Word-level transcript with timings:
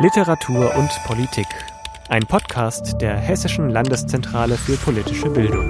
Literatur 0.00 0.76
und 0.76 0.90
Politik. 1.06 1.48
Ein 2.08 2.24
Podcast 2.24 3.00
der 3.00 3.16
Hessischen 3.16 3.68
Landeszentrale 3.68 4.56
für 4.56 4.76
politische 4.76 5.28
Bildung. 5.28 5.66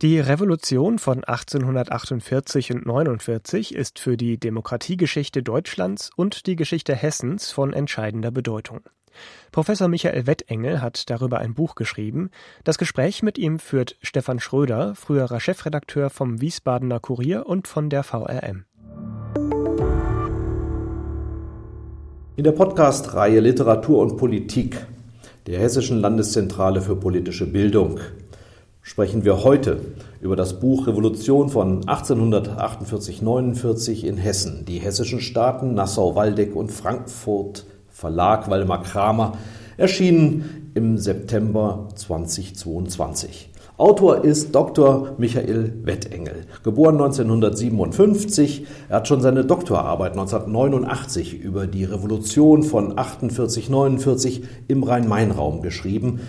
Die 0.00 0.20
Revolution 0.20 1.00
von 1.00 1.24
1848 1.24 2.70
und 2.70 2.86
49 2.86 3.74
ist 3.74 3.98
für 3.98 4.16
die 4.16 4.38
Demokratiegeschichte 4.38 5.42
Deutschlands 5.42 6.12
und 6.14 6.46
die 6.46 6.54
Geschichte 6.54 6.94
Hessens 6.94 7.50
von 7.50 7.72
entscheidender 7.72 8.30
Bedeutung. 8.30 8.82
Professor 9.50 9.88
Michael 9.88 10.28
Wettengel 10.28 10.80
hat 10.80 11.10
darüber 11.10 11.40
ein 11.40 11.54
Buch 11.54 11.74
geschrieben. 11.74 12.30
Das 12.62 12.78
Gespräch 12.78 13.24
mit 13.24 13.36
ihm 13.36 13.58
führt 13.58 13.96
Stefan 14.00 14.38
Schröder, 14.38 14.94
früherer 14.94 15.40
Chefredakteur 15.40 16.08
vom 16.10 16.40
Wiesbadener 16.40 17.00
Kurier 17.00 17.46
und 17.46 17.66
von 17.66 17.90
der 17.90 18.04
VRM. 18.04 18.64
In 22.36 22.42
der 22.42 22.50
Podcast-Reihe 22.50 23.38
Literatur 23.38 24.00
und 24.00 24.16
Politik 24.16 24.84
der 25.46 25.60
Hessischen 25.60 26.00
Landeszentrale 26.00 26.82
für 26.82 26.96
politische 26.96 27.46
Bildung 27.46 28.00
sprechen 28.82 29.24
wir 29.24 29.44
heute 29.44 29.78
über 30.20 30.34
das 30.34 30.58
Buch 30.58 30.88
Revolution 30.88 31.48
von 31.48 31.84
1848-49 31.84 34.02
in 34.02 34.16
Hessen, 34.16 34.64
die 34.64 34.80
hessischen 34.80 35.20
Staaten 35.20 35.74
Nassau-Waldeck 35.74 36.56
und 36.56 36.72
Frankfurt, 36.72 37.66
Verlag 37.88 38.50
Waldemar 38.50 38.82
Kramer, 38.82 39.38
erschienen 39.76 40.72
im 40.74 40.98
September 40.98 41.88
2022. 41.94 43.50
Autor 43.76 44.22
ist 44.22 44.54
Dr. 44.54 45.14
Michael 45.18 45.72
Wettengel, 45.82 46.46
geboren 46.62 46.94
1957. 46.94 48.68
Er 48.88 48.96
hat 48.98 49.08
schon 49.08 49.20
seine 49.20 49.44
Doktorarbeit 49.44 50.12
1989 50.12 51.40
über 51.40 51.66
die 51.66 51.82
Revolution 51.82 52.62
von 52.62 52.94
48-49 52.94 54.42
im 54.68 54.84
Rhein-Main-Raum 54.84 55.60
geschrieben. 55.60 56.20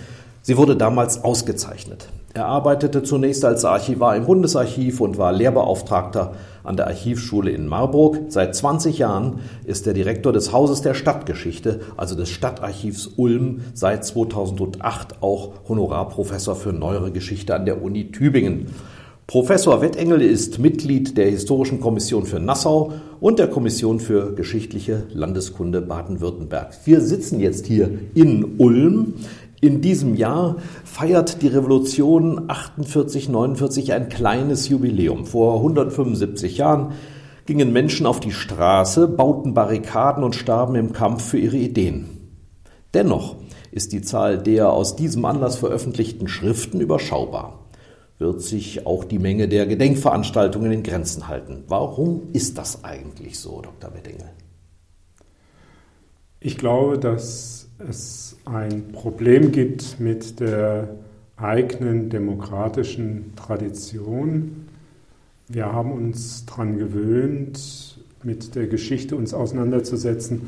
Sie 0.41 0.57
wurde 0.57 0.75
damals 0.75 1.23
ausgezeichnet. 1.23 2.09
Er 2.35 2.47
arbeitete 2.47 3.01
zunächst 3.01 3.45
als 3.45 3.63
Archivar 3.63 4.17
im 4.17 4.25
Bundesarchiv 4.25 4.99
und 4.99 5.17
war 5.17 5.31
Lehrbeauftragter 5.31 6.33
an 6.65 6.75
der 6.75 6.87
Archivschule 6.87 7.49
in 7.49 7.65
Marburg. 7.65 8.23
Seit 8.27 8.53
20 8.53 8.97
Jahren 8.97 9.39
ist 9.63 9.87
er 9.87 9.93
Direktor 9.93 10.33
des 10.33 10.51
Hauses 10.51 10.81
der 10.81 10.95
Stadtgeschichte, 10.95 11.79
also 11.95 12.13
des 12.13 12.27
Stadtarchivs 12.27 13.11
Ulm, 13.15 13.61
seit 13.73 14.03
2008 14.03 15.23
auch 15.23 15.53
Honorarprofessor 15.69 16.57
für 16.57 16.73
Neuere 16.73 17.13
Geschichte 17.13 17.55
an 17.55 17.65
der 17.65 17.81
Uni 17.81 18.11
Tübingen. 18.11 18.67
Professor 19.27 19.81
Wettengel 19.81 20.21
ist 20.21 20.59
Mitglied 20.59 21.17
der 21.17 21.31
Historischen 21.31 21.79
Kommission 21.79 22.27
für 22.27 22.39
Nassau 22.39 22.93
und 23.19 23.39
der 23.39 23.47
Kommission 23.47 23.99
für 23.99 24.35
geschichtliche 24.35 25.03
Landeskunde 25.11 25.81
Baden-Württemberg. 25.81 26.75
Wir 26.85 27.01
sitzen 27.01 27.39
jetzt 27.39 27.65
hier 27.65 27.89
in 28.13 28.59
Ulm. 28.59 29.15
In 29.65 29.81
diesem 29.81 30.13
Jahr 30.13 30.57
feiert 30.83 31.41
die 31.41 31.47
Revolution 31.47 32.51
48-49 32.51 33.93
ein 33.93 34.09
kleines 34.09 34.69
Jubiläum. 34.69 35.25
Vor 35.25 35.55
175 35.55 36.57
Jahren 36.57 36.91
gingen 37.47 37.73
Menschen 37.73 38.05
auf 38.05 38.19
die 38.19 38.31
Straße, 38.31 39.07
bauten 39.07 39.55
Barrikaden 39.55 40.23
und 40.23 40.35
starben 40.35 40.75
im 40.75 40.93
Kampf 40.93 41.23
für 41.23 41.39
ihre 41.39 41.57
Ideen. 41.57 42.05
Dennoch 42.93 43.37
ist 43.71 43.91
die 43.91 44.03
Zahl 44.03 44.37
der 44.37 44.71
aus 44.71 44.95
diesem 44.95 45.25
Anlass 45.25 45.55
veröffentlichten 45.55 46.27
Schriften 46.27 46.79
überschaubar. 46.79 47.65
Wird 48.19 48.43
sich 48.43 48.85
auch 48.85 49.03
die 49.03 49.17
Menge 49.17 49.47
der 49.47 49.65
Gedenkveranstaltungen 49.65 50.71
in 50.71 50.83
Grenzen 50.83 51.27
halten? 51.27 51.63
Warum 51.67 52.21
ist 52.33 52.59
das 52.59 52.83
eigentlich 52.83 53.39
so, 53.39 53.61
Dr. 53.61 53.95
Weddingel? 53.95 54.29
Ich 56.39 56.55
glaube, 56.55 56.99
dass 56.99 57.67
es 57.79 58.24
ein 58.45 58.91
Problem 58.91 59.51
gibt 59.51 59.99
mit 59.99 60.39
der 60.39 60.95
eigenen 61.37 62.09
demokratischen 62.09 63.33
Tradition. 63.35 64.67
Wir 65.47 65.71
haben 65.71 65.91
uns 65.91 66.45
daran 66.45 66.77
gewöhnt, 66.77 67.99
mit 68.23 68.55
der 68.55 68.67
Geschichte 68.67 69.15
uns 69.15 69.33
auseinanderzusetzen, 69.33 70.43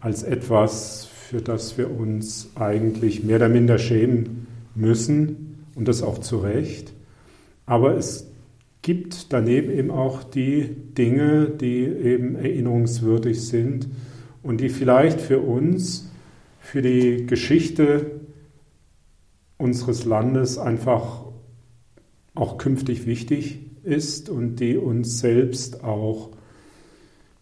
als 0.00 0.22
etwas, 0.22 1.06
für 1.06 1.40
das 1.40 1.78
wir 1.78 1.90
uns 1.90 2.50
eigentlich 2.54 3.22
mehr 3.24 3.36
oder 3.36 3.48
minder 3.48 3.78
schämen 3.78 4.46
müssen 4.74 5.64
und 5.74 5.88
das 5.88 6.02
auch 6.02 6.18
zu 6.18 6.38
Recht. 6.38 6.92
Aber 7.66 7.96
es 7.96 8.26
gibt 8.82 9.32
daneben 9.32 9.70
eben 9.70 9.90
auch 9.90 10.22
die 10.22 10.68
Dinge, 10.96 11.48
die 11.48 11.84
eben 11.84 12.36
erinnerungswürdig 12.36 13.42
sind 13.42 13.88
und 14.42 14.60
die 14.60 14.68
vielleicht 14.68 15.20
für 15.22 15.40
uns 15.40 16.10
für 16.64 16.80
die 16.80 17.26
Geschichte 17.26 18.20
unseres 19.58 20.06
Landes 20.06 20.58
einfach 20.58 21.26
auch 22.34 22.58
künftig 22.58 23.06
wichtig 23.06 23.60
ist 23.84 24.30
und 24.30 24.56
die 24.56 24.78
uns 24.78 25.20
selbst 25.20 25.84
auch 25.84 26.30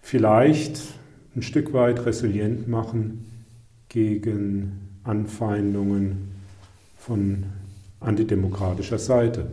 vielleicht 0.01 0.83
ein 1.37 1.43
Stück 1.43 1.73
weit 1.73 2.05
resilient 2.05 2.69
machen 2.69 3.25
gegen 3.89 4.81
Anfeindungen 5.05 6.33
von 6.99 7.45
antidemokratischer 8.01 8.99
Seite. 8.99 9.47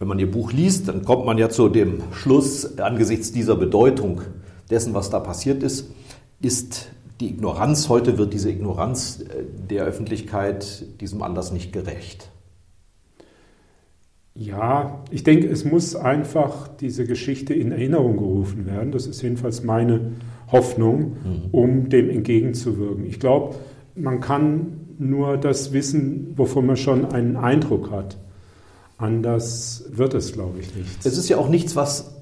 Wenn 0.00 0.08
man 0.08 0.18
Ihr 0.18 0.30
Buch 0.30 0.52
liest, 0.52 0.88
dann 0.88 1.04
kommt 1.04 1.24
man 1.24 1.38
ja 1.38 1.48
zu 1.48 1.68
dem 1.68 2.02
Schluss, 2.12 2.78
angesichts 2.78 3.30
dieser 3.32 3.56
Bedeutung 3.56 4.22
dessen, 4.68 4.92
was 4.92 5.08
da 5.08 5.20
passiert 5.20 5.62
ist, 5.62 5.88
ist 6.42 6.90
die 7.20 7.30
Ignoranz, 7.30 7.88
heute 7.88 8.18
wird 8.18 8.32
diese 8.32 8.50
Ignoranz 8.50 9.20
äh, 9.20 9.44
der 9.70 9.84
Öffentlichkeit 9.84 11.00
diesem 11.00 11.22
Anlass 11.22 11.52
nicht 11.52 11.72
gerecht. 11.72 12.30
Ja, 14.34 15.02
ich 15.10 15.24
denke, 15.24 15.48
es 15.48 15.64
muss 15.64 15.96
einfach 15.96 16.68
diese 16.68 17.06
Geschichte 17.06 17.54
in 17.54 17.72
Erinnerung 17.72 18.18
gerufen 18.18 18.66
werden. 18.66 18.92
Das 18.92 19.06
ist 19.06 19.22
jedenfalls 19.22 19.64
meine 19.64 20.12
Hoffnung, 20.52 20.98
mhm. 21.00 21.48
um 21.52 21.88
dem 21.88 22.10
entgegenzuwirken. 22.10 23.06
Ich 23.06 23.18
glaube, 23.18 23.54
man 23.94 24.20
kann 24.20 24.80
nur 24.98 25.38
das 25.38 25.72
wissen, 25.72 26.34
wovon 26.36 26.66
man 26.66 26.76
schon 26.76 27.06
einen 27.06 27.36
Eindruck 27.36 27.90
hat. 27.90 28.18
Anders 28.98 29.86
wird 29.90 30.12
es, 30.12 30.32
glaube 30.32 30.58
ich, 30.60 30.74
nicht. 30.74 31.04
Es 31.04 31.16
ist 31.16 31.28
ja 31.30 31.38
auch 31.38 31.48
nichts, 31.48 31.74
was 31.74 32.14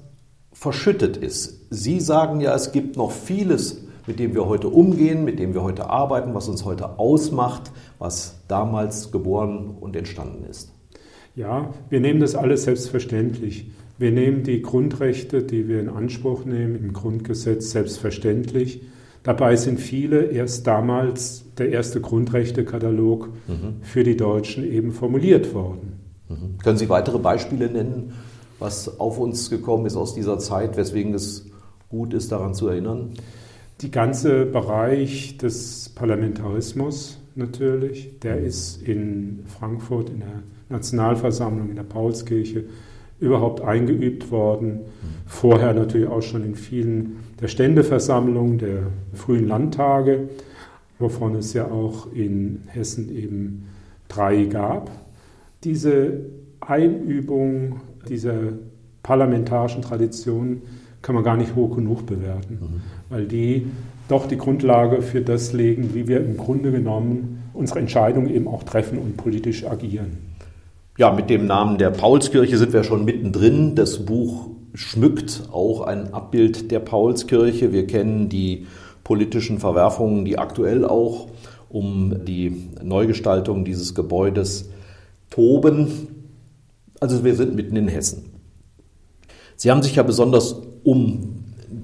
verschüttet 0.53 1.17
ist. 1.17 1.67
Sie 1.69 1.99
sagen 1.99 2.39
ja, 2.39 2.55
es 2.55 2.71
gibt 2.71 2.95
noch 2.95 3.11
vieles 3.11 3.84
mit 4.07 4.19
dem 4.19 4.33
wir 4.33 4.45
heute 4.45 4.69
umgehen, 4.69 5.23
mit 5.25 5.39
dem 5.39 5.53
wir 5.53 5.63
heute 5.63 5.89
arbeiten, 5.89 6.33
was 6.33 6.47
uns 6.47 6.65
heute 6.65 6.99
ausmacht, 6.99 7.71
was 7.99 8.41
damals 8.47 9.11
geboren 9.11 9.75
und 9.79 9.95
entstanden 9.95 10.45
ist. 10.49 10.71
Ja, 11.35 11.73
wir 11.89 11.99
nehmen 11.99 12.19
das 12.19 12.35
alles 12.35 12.63
selbstverständlich. 12.63 13.71
Wir 13.97 14.11
nehmen 14.11 14.43
die 14.43 14.61
Grundrechte, 14.61 15.43
die 15.43 15.67
wir 15.67 15.79
in 15.79 15.89
Anspruch 15.89 16.45
nehmen, 16.45 16.75
im 16.75 16.93
Grundgesetz 16.93 17.71
selbstverständlich. 17.71 18.81
Dabei 19.23 19.55
sind 19.55 19.79
viele 19.79 20.25
erst 20.25 20.67
damals 20.67 21.45
der 21.57 21.71
erste 21.71 21.99
Grundrechtekatalog 21.99 23.29
mhm. 23.47 23.77
für 23.81 24.03
die 24.03 24.17
Deutschen 24.17 24.63
eben 24.63 24.91
formuliert 24.91 25.53
worden. 25.53 25.99
Mhm. 26.29 26.57
Können 26.63 26.77
Sie 26.77 26.89
weitere 26.89 27.19
Beispiele 27.19 27.69
nennen, 27.69 28.13
was 28.59 28.99
auf 28.99 29.17
uns 29.17 29.49
gekommen 29.49 29.85
ist 29.85 29.95
aus 29.95 30.13
dieser 30.13 30.39
Zeit, 30.39 30.77
weswegen 30.77 31.13
es 31.13 31.47
gut 31.89 32.13
ist, 32.13 32.31
daran 32.31 32.53
zu 32.53 32.67
erinnern? 32.67 33.13
Die 33.81 33.91
ganze 33.91 34.45
Bereich 34.45 35.37
des 35.37 35.89
Parlamentarismus 35.89 37.19
natürlich, 37.35 38.19
der 38.21 38.39
ist 38.39 38.81
in 38.81 39.43
Frankfurt 39.47 40.09
in 40.09 40.19
der 40.19 40.43
Nationalversammlung, 40.69 41.69
in 41.69 41.75
der 41.75 41.83
Paulskirche 41.83 42.63
überhaupt 43.19 43.61
eingeübt 43.61 44.31
worden. 44.31 44.79
Vorher 45.25 45.73
natürlich 45.73 46.07
auch 46.07 46.21
schon 46.21 46.45
in 46.45 46.55
vielen 46.55 47.17
der 47.41 47.49
Ständeversammlungen 47.49 48.59
der 48.59 48.83
frühen 49.13 49.47
Landtage, 49.47 50.29
wovon 50.97 51.35
es 51.35 51.53
ja 51.53 51.69
auch 51.69 52.11
in 52.13 52.63
Hessen 52.67 53.13
eben 53.13 53.67
drei 54.07 54.45
gab. 54.45 54.89
Diese 55.65 56.21
Einübung 56.61 57.81
dieser 58.07 58.53
parlamentarischen 59.03 59.81
Tradition 59.81 60.61
kann 61.01 61.13
man 61.13 61.23
gar 61.23 61.37
nicht 61.37 61.55
hoch 61.55 61.75
genug 61.75 62.05
bewerten, 62.05 62.57
mhm. 62.59 62.81
Weil 63.09 63.25
die 63.25 63.67
doch 64.07 64.27
die 64.27 64.37
Grundlage 64.37 65.01
für 65.01 65.21
das 65.21 65.53
legen, 65.53 65.93
wie 65.93 66.07
wir 66.07 66.19
im 66.19 66.37
Grunde 66.37 66.71
genommen 66.71 67.43
unsere 67.53 67.79
Entscheidungen 67.79 68.29
eben 68.29 68.47
auch 68.47 68.63
treffen 68.63 68.99
und 68.99 69.17
politisch 69.17 69.65
agieren. 69.65 70.17
Ja, 70.97 71.11
mit 71.11 71.29
dem 71.29 71.45
Namen 71.45 71.77
der 71.77 71.89
Paulskirche 71.89 72.57
sind 72.57 72.73
wir 72.73 72.83
schon 72.83 73.03
mittendrin. 73.03 73.75
Das 73.75 74.05
Buch 74.05 74.49
schmückt 74.73 75.43
auch 75.51 75.81
ein 75.81 76.13
Abbild 76.13 76.71
der 76.71 76.79
Paulskirche. 76.79 77.71
Wir 77.73 77.87
kennen 77.87 78.29
die 78.29 78.67
politischen 79.03 79.59
Verwerfungen, 79.59 80.25
die 80.25 80.37
aktuell 80.37 80.85
auch 80.85 81.27
um 81.69 82.25
die 82.25 82.69
Neugestaltung 82.81 83.65
dieses 83.65 83.93
Gebäudes 83.93 84.69
toben. 85.29 86.07
Also 87.01 87.23
wir 87.23 87.35
sind 87.35 87.55
mitten 87.55 87.75
in 87.75 87.87
Hessen. 87.87 88.31
Sie 89.57 89.71
haben 89.71 89.83
sich 89.83 89.95
ja 89.95 90.03
besonders 90.03 90.61
um 90.83 91.34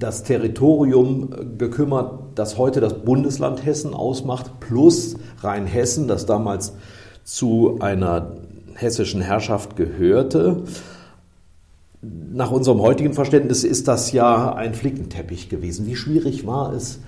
das 0.02 0.24
Territorium 0.24 1.56
gekümmert, 1.58 2.20
das 2.34 2.58
heute 2.58 2.80
das 2.80 2.94
Bundesland 3.04 3.64
Hessen 3.64 3.94
ausmacht, 3.94 4.60
plus 4.60 5.16
Rheinhessen, 5.40 6.08
das 6.08 6.26
damals 6.26 6.74
zu 7.24 7.78
einer 7.80 8.36
hessischen 8.74 9.20
Herrschaft 9.20 9.76
gehörte. 9.76 10.64
Nach 12.00 12.50
unserem 12.50 12.80
heutigen 12.80 13.12
Verständnis 13.12 13.62
ist 13.62 13.86
das 13.86 14.12
ja 14.12 14.54
ein 14.54 14.74
Flickenteppich 14.74 15.48
gewesen. 15.48 15.86
Wie 15.86 15.94
schwierig 15.94 16.46
war 16.46 16.72
es, 16.72 17.00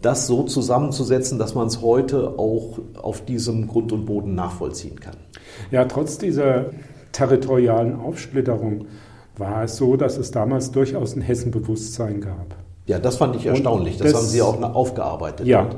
das 0.00 0.26
so 0.26 0.44
zusammenzusetzen, 0.44 1.38
dass 1.38 1.54
man 1.54 1.66
es 1.66 1.80
heute 1.80 2.38
auch 2.38 2.78
auf 2.94 3.24
diesem 3.24 3.66
Grund 3.66 3.92
und 3.92 4.06
Boden 4.06 4.34
nachvollziehen 4.34 5.00
kann? 5.00 5.16
Ja, 5.72 5.84
trotz 5.86 6.18
dieser 6.18 6.66
territorialen 7.12 7.96
Aufsplitterung 7.96 8.86
war 9.36 9.64
es 9.64 9.76
so, 9.76 9.96
dass 9.96 10.16
es 10.16 10.30
damals 10.30 10.70
durchaus 10.72 11.16
ein 11.16 11.22
Hessenbewusstsein 11.22 12.20
gab. 12.20 12.56
Ja, 12.86 12.98
das 12.98 13.16
fand 13.16 13.36
ich 13.36 13.46
erstaunlich. 13.46 13.98
Das, 13.98 14.12
das, 14.12 14.20
haben 14.20 14.28
Sie 14.28 14.42
auch 14.42 14.62
aufgearbeitet. 14.62 15.46
Ja, 15.46 15.68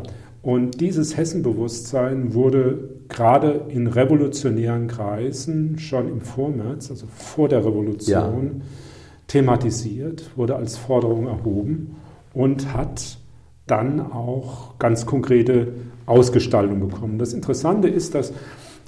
und 0.43 0.81
dieses 0.81 1.17
Hessenbewusstsein 1.17 2.33
wurde 2.35 2.91
gerade 3.09 3.67
in 3.69 3.87
revolutionären 3.87 4.87
Kreisen 4.87 5.79
schon 5.79 6.09
im 6.09 6.21
Vormärz, 6.21 6.91
also 6.91 7.07
vor 7.07 7.49
der 7.49 7.65
Revolution, 7.65 8.07
ja. 8.59 8.65
thematisiert, 9.27 10.31
wurde 10.37 10.57
als 10.57 10.77
Forderung 10.77 11.27
erhoben 11.27 11.97
und 12.35 12.73
hat 12.73 13.19
dann 13.67 14.01
auch 14.13 14.79
ganz 14.79 15.07
konkrete 15.07 15.73
Ausgestaltung 16.07 16.81
bekommen. 16.81 17.19
Das 17.19 17.33
Interessante 17.33 17.89
ist, 17.89 18.15
dass 18.15 18.33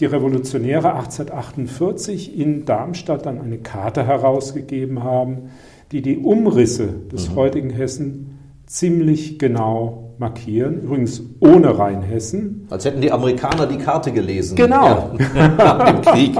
die 0.01 0.07
Revolutionäre 0.07 0.95
1848 0.95 2.39
in 2.39 2.65
Darmstadt 2.65 3.27
dann 3.27 3.39
eine 3.41 3.59
Karte 3.59 4.07
herausgegeben 4.07 5.05
haben, 5.05 5.51
die 5.93 6.01
die 6.03 6.19
Umrisse 6.19 6.89
des 7.13 7.31
mhm. 7.31 7.35
heutigen 7.37 7.71
Hessen 7.71 8.39
ziemlich 8.67 9.39
genau 9.39 10.15
markieren. 10.19 10.83
Übrigens 10.83 11.23
ohne 11.41 11.79
Rheinhessen. 11.79 12.67
Als 12.71 12.85
hätten 12.85 13.01
die 13.01 13.13
Amerikaner 13.13 13.67
die 13.67 13.79
Karte 13.79 14.13
gelesen. 14.13 14.57
Genau. 14.57 15.11
Ja, 15.35 15.89
Im 15.89 16.01
Krieg. 16.03 16.37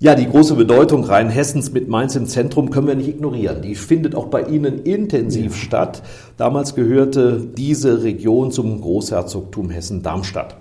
Ja, 0.00 0.14
die 0.14 0.26
große 0.26 0.56
Bedeutung 0.56 1.04
Rheinhessens 1.04 1.72
mit 1.72 1.88
Mainz 1.88 2.14
im 2.14 2.26
Zentrum 2.26 2.68
können 2.68 2.88
wir 2.88 2.94
nicht 2.94 3.08
ignorieren. 3.08 3.62
Die 3.62 3.74
findet 3.74 4.14
auch 4.14 4.26
bei 4.26 4.42
Ihnen 4.42 4.82
intensiv 4.82 5.52
ja. 5.52 5.58
statt. 5.58 6.02
Damals 6.36 6.74
gehörte 6.74 7.40
diese 7.56 8.02
Region 8.02 8.50
zum 8.50 8.82
Großherzogtum 8.82 9.70
Hessen-Darmstadt. 9.70 10.56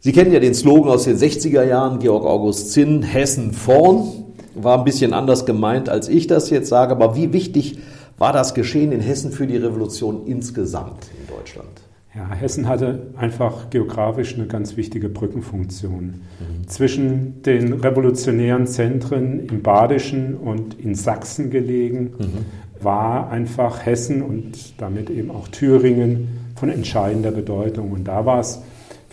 Sie 0.00 0.12
kennen 0.12 0.32
ja 0.32 0.38
den 0.38 0.54
Slogan 0.54 0.90
aus 0.90 1.04
den 1.04 1.16
60er 1.16 1.64
Jahren, 1.64 1.98
Georg 1.98 2.24
August 2.24 2.70
Zinn, 2.70 3.02
Hessen 3.02 3.52
vorn. 3.52 4.24
War 4.54 4.78
ein 4.78 4.84
bisschen 4.84 5.12
anders 5.12 5.44
gemeint, 5.44 5.88
als 5.88 6.08
ich 6.08 6.26
das 6.26 6.50
jetzt 6.50 6.68
sage, 6.68 6.92
aber 6.92 7.16
wie 7.16 7.32
wichtig 7.32 7.78
war 8.16 8.32
das 8.32 8.54
Geschehen 8.54 8.92
in 8.92 9.00
Hessen 9.00 9.32
für 9.32 9.46
die 9.46 9.56
Revolution 9.56 10.26
insgesamt 10.26 11.10
in 11.20 11.34
Deutschland? 11.34 11.68
Ja, 12.14 12.34
Hessen 12.34 12.68
hatte 12.68 13.08
einfach 13.16 13.70
geografisch 13.70 14.34
eine 14.34 14.46
ganz 14.46 14.76
wichtige 14.76 15.08
Brückenfunktion. 15.08 16.02
Mhm. 16.04 16.68
Zwischen 16.68 17.42
den 17.42 17.72
revolutionären 17.74 18.66
Zentren 18.66 19.46
im 19.46 19.62
Badischen 19.62 20.34
und 20.34 20.78
in 20.80 20.94
Sachsen 20.94 21.50
gelegen, 21.50 22.14
mhm. 22.18 22.82
war 22.82 23.30
einfach 23.30 23.84
Hessen 23.84 24.22
und 24.22 24.80
damit 24.80 25.10
eben 25.10 25.30
auch 25.30 25.48
Thüringen 25.48 26.28
von 26.56 26.70
entscheidender 26.70 27.30
Bedeutung. 27.30 27.92
Und 27.92 28.04
da 28.04 28.26
war 28.26 28.40
es 28.40 28.62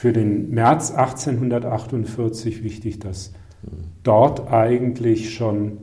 für 0.06 0.14
den 0.14 0.52
März 0.52 0.92
1848 0.92 2.64
wichtig, 2.64 3.00
dass 3.00 3.34
dort 4.04 4.52
eigentlich 4.52 5.34
schon 5.34 5.80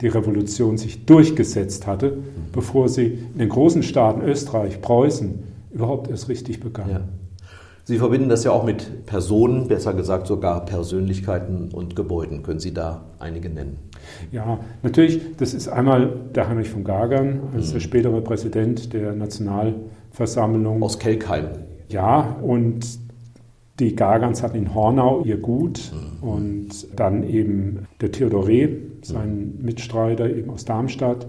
die 0.00 0.08
Revolution 0.08 0.78
sich 0.78 1.04
durchgesetzt 1.04 1.86
hatte, 1.86 2.16
bevor 2.52 2.88
sie 2.88 3.18
in 3.34 3.38
den 3.38 3.50
großen 3.50 3.82
Staaten 3.82 4.22
Österreich, 4.22 4.80
Preußen 4.80 5.40
überhaupt 5.74 6.08
erst 6.08 6.30
richtig 6.30 6.60
begann. 6.60 6.88
Ja. 6.88 7.00
Sie 7.84 7.98
verbinden 7.98 8.30
das 8.30 8.44
ja 8.44 8.50
auch 8.50 8.64
mit 8.64 9.04
Personen, 9.04 9.68
besser 9.68 9.92
gesagt 9.92 10.26
sogar 10.26 10.64
Persönlichkeiten 10.64 11.68
und 11.70 11.94
Gebäuden. 11.96 12.42
Können 12.42 12.60
Sie 12.60 12.72
da 12.72 13.04
einige 13.18 13.50
nennen? 13.50 13.76
Ja, 14.32 14.58
natürlich. 14.82 15.20
Das 15.36 15.52
ist 15.52 15.68
einmal 15.68 16.14
der 16.34 16.48
Heinrich 16.48 16.70
von 16.70 16.82
Gagern, 16.82 17.40
als 17.54 17.68
mhm. 17.68 17.72
der 17.74 17.80
spätere 17.80 18.22
Präsident 18.22 18.94
der 18.94 19.14
Nationalversammlung. 19.14 20.82
Aus 20.82 20.98
Kelkheim. 20.98 21.48
Ja, 21.90 22.38
und 22.40 23.05
die 23.78 23.94
Gargans 23.94 24.42
hatten 24.42 24.56
in 24.56 24.74
Hornau 24.74 25.22
ihr 25.24 25.36
Gut 25.36 25.92
mhm. 25.92 26.28
und 26.28 26.68
dann 26.96 27.28
eben 27.28 27.86
der 28.00 28.10
Theodore, 28.10 28.68
sein 29.02 29.54
mhm. 29.58 29.64
Mitstreiter 29.64 30.30
eben 30.30 30.50
aus 30.50 30.64
Darmstadt. 30.64 31.26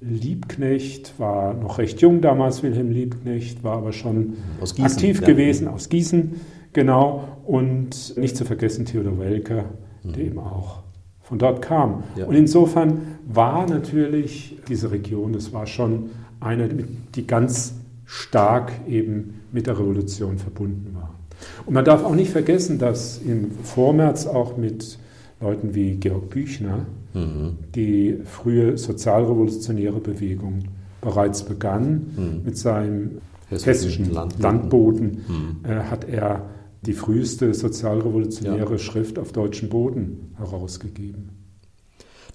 Liebknecht 0.00 1.18
war 1.18 1.54
noch 1.54 1.78
recht 1.78 2.00
jung 2.00 2.20
damals, 2.20 2.62
Wilhelm 2.62 2.90
Liebknecht, 2.90 3.64
war 3.64 3.78
aber 3.78 3.92
schon 3.92 4.34
Gießen, 4.60 4.84
aktiv 4.84 5.20
ja. 5.20 5.26
gewesen 5.26 5.68
aus 5.68 5.88
Gießen, 5.88 6.34
genau. 6.72 7.24
Und 7.44 8.16
nicht 8.16 8.36
zu 8.36 8.44
vergessen 8.44 8.84
Theodor 8.84 9.18
Welker, 9.18 9.64
mhm. 10.02 10.12
der 10.12 10.24
eben 10.24 10.38
auch 10.38 10.82
von 11.22 11.38
dort 11.38 11.62
kam. 11.62 12.04
Ja. 12.16 12.26
Und 12.26 12.34
insofern 12.34 13.18
war 13.26 13.68
natürlich 13.68 14.58
diese 14.68 14.90
Region, 14.90 15.32
das 15.32 15.52
war 15.52 15.66
schon 15.66 16.10
eine, 16.40 16.68
die 17.14 17.26
ganz 17.26 17.74
stark 18.04 18.72
eben 18.86 19.40
mit 19.50 19.66
der 19.66 19.78
Revolution 19.78 20.38
verbunden 20.38 20.94
war. 20.94 21.15
Und 21.64 21.74
man 21.74 21.84
darf 21.84 22.04
auch 22.04 22.14
nicht 22.14 22.30
vergessen, 22.30 22.78
dass 22.78 23.18
im 23.18 23.50
Vormärz 23.62 24.26
auch 24.26 24.56
mit 24.56 24.98
Leuten 25.40 25.74
wie 25.74 25.96
Georg 25.96 26.30
Büchner 26.30 26.86
mhm. 27.14 27.58
die 27.74 28.18
frühe 28.24 28.78
sozialrevolutionäre 28.78 30.00
Bewegung 30.00 30.64
bereits 31.00 31.44
begann. 31.44 32.12
Mhm. 32.16 32.42
Mit 32.44 32.58
seinem 32.58 33.18
hessischen, 33.48 34.12
Landboten, 34.12 34.42
Landboten 34.42 35.04
mhm. 35.04 35.56
äh, 35.64 35.82
hat 35.84 36.08
er 36.08 36.50
die 36.82 36.92
früheste 36.92 37.52
sozialrevolutionäre 37.52 38.72
ja. 38.72 38.78
Schrift 38.78 39.18
auf 39.18 39.32
deutschem 39.32 39.68
Boden 39.68 40.32
herausgegeben. 40.36 41.35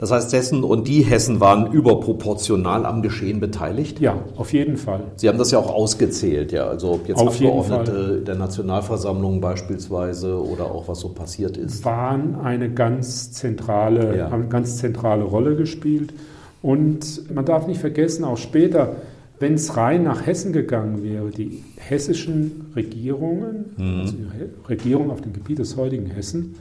Das 0.01 0.09
heißt, 0.09 0.33
Hessen 0.33 0.63
und 0.63 0.87
die 0.87 1.03
Hessen 1.03 1.39
waren 1.39 1.71
überproportional 1.71 2.87
am 2.87 3.03
Geschehen 3.03 3.39
beteiligt? 3.39 3.99
Ja, 3.99 4.17
auf 4.35 4.51
jeden 4.51 4.77
Fall. 4.77 5.03
Sie 5.17 5.29
haben 5.29 5.37
das 5.37 5.51
ja 5.51 5.59
auch 5.59 5.71
ausgezählt, 5.71 6.51
ja. 6.51 6.65
Also 6.65 6.93
ob 6.93 7.07
jetzt 7.07 7.19
auf 7.19 7.35
Abgeordnete 7.35 8.23
der 8.25 8.33
Nationalversammlung 8.33 9.41
beispielsweise 9.41 10.43
oder 10.43 10.65
auch 10.65 10.87
was 10.87 11.01
so 11.01 11.09
passiert 11.09 11.55
ist. 11.55 11.85
Waren 11.85 12.33
eine 12.33 12.71
ganz 12.71 13.31
zentrale, 13.31 14.17
ja. 14.17 14.31
haben 14.31 14.41
eine 14.41 14.49
ganz 14.49 14.77
zentrale 14.77 15.23
Rolle 15.23 15.55
gespielt. 15.55 16.15
Und 16.63 17.31
man 17.31 17.45
darf 17.45 17.67
nicht 17.67 17.79
vergessen, 17.79 18.23
auch 18.23 18.39
später, 18.39 18.95
wenn 19.37 19.53
es 19.53 19.77
rein 19.77 20.03
nach 20.03 20.25
Hessen 20.25 20.51
gegangen 20.51 21.03
wäre, 21.03 21.29
die 21.29 21.63
hessischen 21.77 22.71
Regierungen, 22.75 23.65
mhm. 23.77 23.99
also 23.99 24.13
die 24.13 24.27
Regierung 24.67 25.11
auf 25.11 25.21
dem 25.21 25.33
Gebiet 25.33 25.59
des 25.59 25.77
heutigen 25.77 26.07
Hessen, 26.07 26.55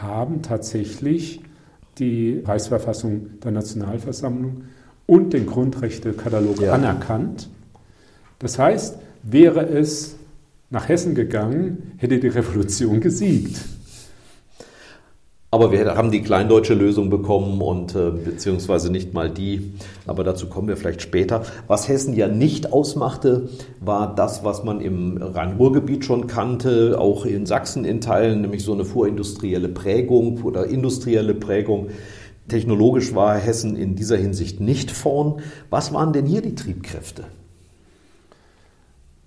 haben 0.00 0.40
tatsächlich 0.40 1.42
die 2.00 2.42
Reichsverfassung 2.44 3.40
der 3.40 3.52
Nationalversammlung 3.52 4.64
und 5.06 5.32
den 5.32 5.46
Grundrechtekatalog 5.46 6.60
ja. 6.60 6.72
anerkannt. 6.72 7.48
Das 8.38 8.58
heißt, 8.58 8.96
wäre 9.22 9.66
es 9.66 10.16
nach 10.70 10.88
Hessen 10.88 11.14
gegangen, 11.14 11.92
hätte 11.98 12.18
die 12.18 12.28
Revolution 12.28 13.00
gesiegt. 13.00 13.60
Aber 15.52 15.72
wir 15.72 15.96
haben 15.96 16.12
die 16.12 16.22
kleindeutsche 16.22 16.74
Lösung 16.74 17.10
bekommen 17.10 17.60
und 17.60 17.96
äh, 17.96 18.10
beziehungsweise 18.10 18.92
nicht 18.92 19.14
mal 19.14 19.28
die, 19.28 19.72
aber 20.06 20.22
dazu 20.22 20.48
kommen 20.48 20.68
wir 20.68 20.76
vielleicht 20.76 21.02
später. 21.02 21.42
Was 21.66 21.88
Hessen 21.88 22.14
ja 22.14 22.28
nicht 22.28 22.72
ausmachte, 22.72 23.48
war 23.80 24.14
das, 24.14 24.44
was 24.44 24.62
man 24.62 24.80
im 24.80 25.16
Rhein-Ruhr-Gebiet 25.20 26.04
schon 26.04 26.28
kannte, 26.28 27.00
auch 27.00 27.24
in 27.24 27.46
Sachsen 27.46 27.84
in 27.84 28.00
Teilen, 28.00 28.42
nämlich 28.42 28.62
so 28.62 28.72
eine 28.72 28.84
vorindustrielle 28.84 29.68
Prägung 29.68 30.40
oder 30.44 30.66
industrielle 30.66 31.34
Prägung. 31.34 31.88
Technologisch 32.46 33.12
war 33.16 33.36
Hessen 33.36 33.76
in 33.76 33.96
dieser 33.96 34.16
Hinsicht 34.16 34.60
nicht 34.60 34.92
vorn. 34.92 35.40
Was 35.68 35.92
waren 35.92 36.12
denn 36.12 36.26
hier 36.26 36.42
die 36.42 36.54
Triebkräfte? 36.54 37.24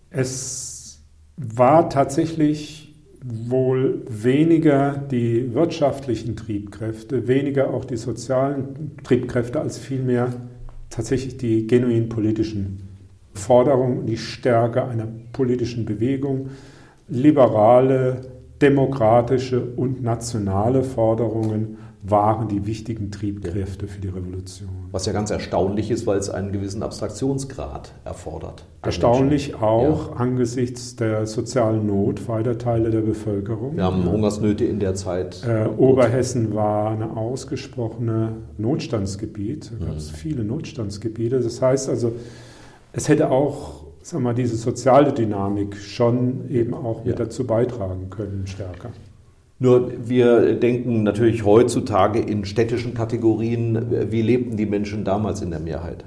Es 0.09 1.01
war 1.35 1.89
tatsächlich 1.89 2.92
wohl 3.23 4.01
weniger 4.07 4.97
die 4.97 5.53
wirtschaftlichen 5.53 6.35
Triebkräfte, 6.35 7.27
weniger 7.27 7.73
auch 7.73 7.85
die 7.85 7.95
sozialen 7.95 8.91
Triebkräfte, 9.03 9.61
als 9.61 9.77
vielmehr 9.77 10.33
tatsächlich 10.89 11.37
die 11.37 11.65
genuin 11.65 12.09
politischen 12.09 12.81
Forderungen, 13.33 14.05
die 14.05 14.17
Stärke 14.17 14.83
einer 14.83 15.07
politischen 15.31 15.85
Bewegung, 15.85 16.49
liberale, 17.07 18.21
demokratische 18.61 19.61
und 19.61 20.03
nationale 20.03 20.83
Forderungen 20.83 21.77
waren 22.05 22.49
die 22.49 22.65
wichtigen 22.65 23.11
Triebkräfte 23.11 23.87
für 23.87 24.01
die 24.01 24.09
Revolution. 24.09 24.69
Was 24.91 25.05
ja 25.05 25.13
ganz 25.13 25.31
erstaunlich 25.31 25.89
ist, 25.89 26.05
weil 26.05 26.17
es 26.17 26.29
einen 26.29 26.51
gewissen 26.51 26.83
Abstraktionsgrad 26.83 27.93
erfordert. 28.03 28.65
Erstaunlich 28.81 29.51
Menschen. 29.51 29.63
auch 29.63 30.11
ja. 30.11 30.17
angesichts 30.17 30.97
der 30.97 31.25
sozialen 31.25 31.87
Not 31.87 32.27
weiter 32.27 32.57
Teile 32.57 32.91
der 32.91 33.01
Bevölkerung. 33.01 33.77
Wir 33.77 33.85
haben 33.85 34.03
Hungersnöte 34.03 34.65
in 34.65 34.79
der 34.79 34.95
Zeit. 34.95 35.47
Äh, 35.47 35.67
Oberhessen 35.77 36.53
war 36.53 36.91
ein 36.91 37.03
ausgesprochene 37.03 38.33
Notstandsgebiet. 38.57 39.71
Da 39.79 39.85
gab 39.85 39.95
es 39.95 40.11
mhm. 40.11 40.15
viele 40.15 40.43
Notstandsgebiete. 40.43 41.39
Das 41.39 41.61
heißt 41.61 41.87
also, 41.87 42.11
es 42.91 43.07
hätte 43.07 43.31
auch 43.31 43.83
wir 44.11 44.19
mal, 44.19 44.33
diese 44.33 44.57
soziale 44.57 45.13
Dynamik 45.13 45.77
schon 45.77 46.49
eben 46.49 46.73
auch 46.73 47.05
mit 47.05 47.17
ja. 47.17 47.25
dazu 47.25 47.47
beitragen 47.47 48.09
können, 48.09 48.45
stärker. 48.45 48.89
Nur 49.63 49.93
wir 50.09 50.55
denken 50.55 51.03
natürlich 51.03 51.45
heutzutage 51.45 52.19
in 52.19 52.43
städtischen 52.43 52.93
Kategorien. 52.93 54.11
Wie 54.11 54.21
lebten 54.21 54.57
die 54.57 54.65
Menschen 54.65 55.05
damals 55.05 55.41
in 55.41 55.51
der 55.51 55.61
Mehrheit? 55.61 56.03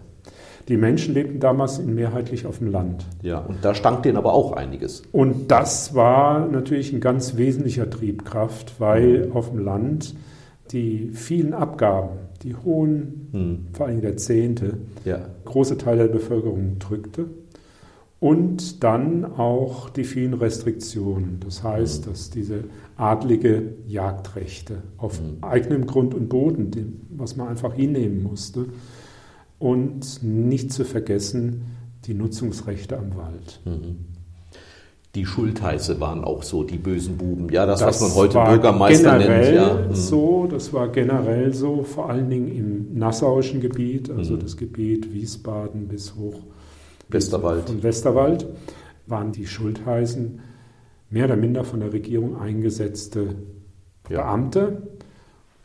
Die 0.68 0.76
Menschen 0.76 1.14
lebten 1.14 1.40
damals 1.40 1.82
mehrheitlich 1.82 2.44
auf 2.44 2.58
dem 2.58 2.70
Land. 2.70 3.06
Ja, 3.22 3.38
und 3.38 3.64
da 3.64 3.74
stank 3.74 4.02
denen 4.02 4.18
aber 4.18 4.34
auch 4.34 4.52
einiges. 4.52 5.04
Und 5.10 5.50
das 5.50 5.94
war 5.94 6.46
natürlich 6.46 6.92
ein 6.92 7.00
ganz 7.00 7.38
wesentlicher 7.38 7.88
Triebkraft, 7.88 8.74
weil 8.78 9.30
auf 9.32 9.48
dem 9.48 9.60
Land 9.60 10.14
die 10.70 11.12
vielen 11.14 11.54
Abgaben, 11.54 12.10
die 12.42 12.54
hohen, 12.56 13.28
hm. 13.32 13.66
vor 13.72 13.86
allem 13.86 14.02
der 14.02 14.18
Zehnte, 14.18 14.76
ja. 15.06 15.20
große 15.46 15.78
Teile 15.78 16.08
der 16.08 16.12
Bevölkerung 16.12 16.78
drückte. 16.78 17.24
Und 18.18 18.82
dann 18.82 19.24
auch 19.24 19.90
die 19.90 20.04
vielen 20.04 20.34
Restriktionen. 20.34 21.38
Das 21.40 21.62
heißt, 21.62 22.06
dass 22.06 22.30
diese 22.30 22.64
adlige 22.96 23.74
Jagdrechte 23.86 24.82
auf 24.96 25.20
mhm. 25.20 25.42
eigenem 25.42 25.86
Grund 25.86 26.14
und 26.14 26.28
Boden, 26.28 27.06
was 27.10 27.36
man 27.36 27.48
einfach 27.48 27.74
hinnehmen 27.74 28.22
musste. 28.22 28.66
Und 29.58 30.22
nicht 30.22 30.72
zu 30.72 30.84
vergessen 30.84 31.66
die 32.06 32.14
Nutzungsrechte 32.14 32.96
am 32.96 33.16
Wald. 33.16 33.60
Mhm. 33.64 33.96
Die 35.14 35.24
Schultheiße 35.24 35.98
waren 35.98 36.24
auch 36.24 36.42
so 36.42 36.62
die 36.62 36.76
bösen 36.76 37.16
Buben. 37.16 37.48
Ja, 37.50 37.64
das, 37.64 37.80
das 37.80 38.02
was 38.02 38.08
man 38.08 38.16
heute 38.16 38.38
Bürgermeister 38.38 39.18
nennt. 39.18 39.54
Ja. 39.54 39.74
Mhm. 39.74 39.94
So, 39.94 40.46
das 40.46 40.72
war 40.74 40.88
generell 40.88 41.54
so, 41.54 41.84
vor 41.84 42.10
allen 42.10 42.28
Dingen 42.28 42.48
im 42.48 42.98
nassauischen 42.98 43.60
Gebiet, 43.60 44.10
also 44.10 44.34
mhm. 44.34 44.40
das 44.40 44.56
Gebiet 44.56 45.12
Wiesbaden 45.12 45.88
bis 45.88 46.14
hoch 46.16 46.42
Westerwald. 47.08 47.68
Von 47.68 47.82
Westerwald 47.82 48.46
waren 49.06 49.32
die 49.32 49.46
Schultheißen 49.46 50.40
mehr 51.10 51.26
oder 51.26 51.36
minder 51.36 51.64
von 51.64 51.80
der 51.80 51.92
Regierung 51.92 52.36
eingesetzte 52.36 53.36
ja. 54.08 54.22
Beamte. 54.22 54.82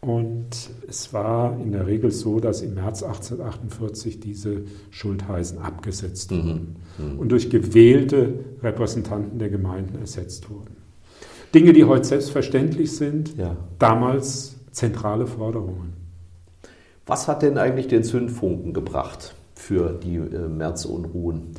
Und 0.02 0.72
es 0.88 1.14
war 1.14 1.60
in 1.60 1.72
der 1.72 1.86
Regel 1.86 2.10
so, 2.10 2.40
dass 2.40 2.64
im 2.64 2.74
März 2.74 3.04
1848 3.04 4.20
diese 4.20 4.64
Schultheißen 4.90 5.60
abgesetzt 5.60 6.32
mhm. 6.32 6.36
wurden 6.38 6.76
mhm. 6.98 7.20
und 7.20 7.32
durch 7.32 7.52
gewählte 7.52 8.34
Repräsentanten 8.64 9.38
der 9.38 9.50
Gemeinden 9.50 10.00
ersetzt 10.00 10.50
wurden. 10.50 10.78
Dinge, 11.54 11.74
die 11.74 11.84
heute 11.84 12.06
selbstverständlich 12.06 12.96
sind, 12.96 13.38
ja. 13.38 13.58
damals 13.78 14.56
zentrale 14.72 15.28
Forderungen. 15.28 15.94
Was 17.06 17.28
hat 17.28 17.42
denn 17.44 17.58
eigentlich 17.58 17.88
den 17.88 18.04
Zündfunken 18.04 18.74
gebracht 18.74 19.36
für 19.62 19.94
die 19.94 20.16
äh, 20.16 20.50
Märzunruhen? 20.50 21.52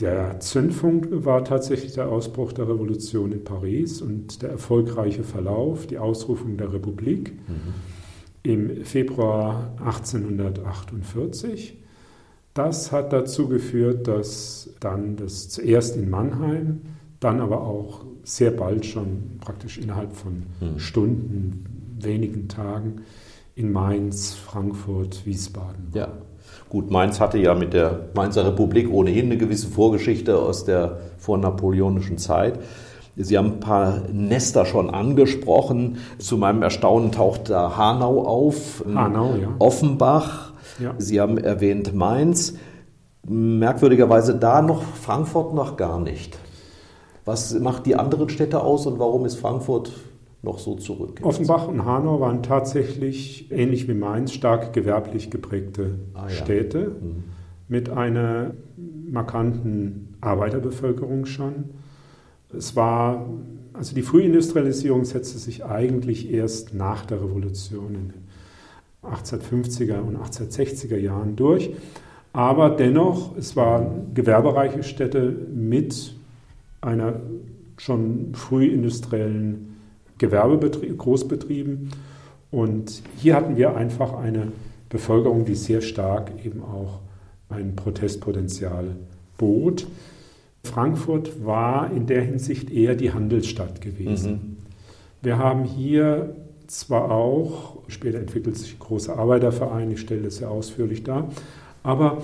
Der 0.00 0.40
Zündfunkt 0.40 1.24
war 1.24 1.44
tatsächlich 1.44 1.94
der 1.94 2.08
Ausbruch 2.08 2.52
der 2.52 2.68
Revolution 2.68 3.32
in 3.32 3.44
Paris 3.44 4.02
und 4.02 4.42
der 4.42 4.50
erfolgreiche 4.50 5.22
Verlauf, 5.22 5.86
die 5.86 5.98
Ausrufung 5.98 6.56
der 6.56 6.72
Republik 6.72 7.32
mhm. 7.48 7.74
im 8.42 8.84
Februar 8.84 9.74
1848. 9.78 11.78
Das 12.54 12.92
hat 12.92 13.12
dazu 13.12 13.48
geführt, 13.48 14.08
dass 14.08 14.74
dann 14.80 15.16
das 15.16 15.48
zuerst 15.48 15.96
in 15.96 16.10
Mannheim, 16.10 16.82
dann 17.20 17.40
aber 17.40 17.62
auch 17.62 18.04
sehr 18.24 18.50
bald 18.50 18.84
schon 18.84 19.38
praktisch 19.40 19.78
innerhalb 19.78 20.14
von 20.14 20.44
mhm. 20.60 20.78
Stunden, 20.78 21.64
wenigen 22.00 22.48
Tagen 22.48 23.02
in 23.54 23.72
Mainz, 23.72 24.34
Frankfurt, 24.34 25.24
Wiesbaden 25.26 25.94
war. 25.94 26.00
Ja. 26.00 26.21
Gut, 26.72 26.90
Mainz 26.90 27.20
hatte 27.20 27.36
ja 27.36 27.52
mit 27.52 27.74
der 27.74 28.06
Mainzer 28.14 28.46
Republik 28.46 28.90
ohnehin 28.90 29.26
eine 29.26 29.36
gewisse 29.36 29.68
Vorgeschichte 29.68 30.38
aus 30.38 30.64
der 30.64 31.00
vornapoleonischen 31.18 32.16
Zeit. 32.16 32.60
Sie 33.14 33.36
haben 33.36 33.48
ein 33.48 33.60
paar 33.60 34.04
Nester 34.10 34.64
schon 34.64 34.88
angesprochen. 34.88 35.98
Zu 36.16 36.38
meinem 36.38 36.62
Erstaunen 36.62 37.12
taucht 37.12 37.50
da 37.50 37.76
Hanau 37.76 38.24
auf, 38.24 38.82
Hanau, 38.86 39.34
ja. 39.34 39.48
Offenbach. 39.58 40.52
Ja. 40.78 40.94
Sie 40.96 41.20
haben 41.20 41.36
erwähnt 41.36 41.94
Mainz. 41.94 42.54
Merkwürdigerweise 43.28 44.36
da 44.36 44.62
noch 44.62 44.82
Frankfurt 44.82 45.52
noch 45.52 45.76
gar 45.76 46.00
nicht. 46.00 46.38
Was 47.26 47.52
macht 47.60 47.84
die 47.84 47.96
anderen 47.96 48.30
Städte 48.30 48.62
aus 48.62 48.86
und 48.86 48.98
warum 48.98 49.26
ist 49.26 49.38
Frankfurt 49.38 49.92
noch 50.42 50.58
so 50.58 50.74
zurück. 50.74 51.20
Offenbach 51.22 51.68
und 51.68 51.84
Hanau 51.84 52.20
waren 52.20 52.42
tatsächlich, 52.42 53.50
ähnlich 53.50 53.88
wie 53.88 53.94
Mainz, 53.94 54.32
stark 54.32 54.72
gewerblich 54.72 55.30
geprägte 55.30 56.00
ah, 56.14 56.24
ja. 56.24 56.30
Städte 56.30 56.96
mhm. 57.00 57.24
mit 57.68 57.88
einer 57.90 58.54
markanten 59.08 60.16
Arbeiterbevölkerung 60.20 61.26
schon. 61.26 61.70
Es 62.52 62.74
war, 62.74 63.28
also 63.72 63.94
die 63.94 64.02
Frühindustrialisierung 64.02 65.04
setzte 65.04 65.38
sich 65.38 65.64
eigentlich 65.64 66.30
erst 66.30 66.74
nach 66.74 67.06
der 67.06 67.22
Revolution 67.22 67.94
in 67.94 68.08
den 68.08 68.22
1850er 69.04 70.00
und 70.00 70.16
1860er 70.16 70.96
Jahren 70.96 71.36
durch. 71.36 71.70
Aber 72.32 72.70
dennoch, 72.70 73.36
es 73.36 73.56
waren 73.56 74.14
gewerbereiche 74.14 74.82
Städte 74.82 75.36
mit 75.54 76.14
einer 76.80 77.20
schon 77.76 78.34
frühindustriellen 78.34 79.71
Gewerbebetrieben, 80.22 80.96
Großbetrieben. 80.96 81.90
Und 82.52 83.02
hier 83.16 83.34
hatten 83.34 83.56
wir 83.56 83.76
einfach 83.76 84.14
eine 84.14 84.52
Bevölkerung, 84.88 85.44
die 85.44 85.56
sehr 85.56 85.80
stark 85.80 86.32
eben 86.44 86.62
auch 86.62 87.00
ein 87.48 87.74
Protestpotenzial 87.74 88.96
bot. 89.36 89.86
Frankfurt 90.64 91.44
war 91.44 91.90
in 91.90 92.06
der 92.06 92.22
Hinsicht 92.22 92.70
eher 92.70 92.94
die 92.94 93.12
Handelsstadt 93.12 93.80
gewesen. 93.80 94.32
Mhm. 94.32 94.56
Wir 95.22 95.38
haben 95.38 95.64
hier 95.64 96.36
zwar 96.68 97.10
auch, 97.10 97.78
später 97.88 98.18
entwickelt 98.18 98.56
sich 98.56 98.74
ein 98.74 98.78
großer 98.78 99.18
Arbeiterverein, 99.18 99.90
ich 99.90 100.00
stelle 100.00 100.22
das 100.22 100.36
sehr 100.36 100.50
ausführlich 100.50 101.02
dar, 101.02 101.30
aber 101.82 102.22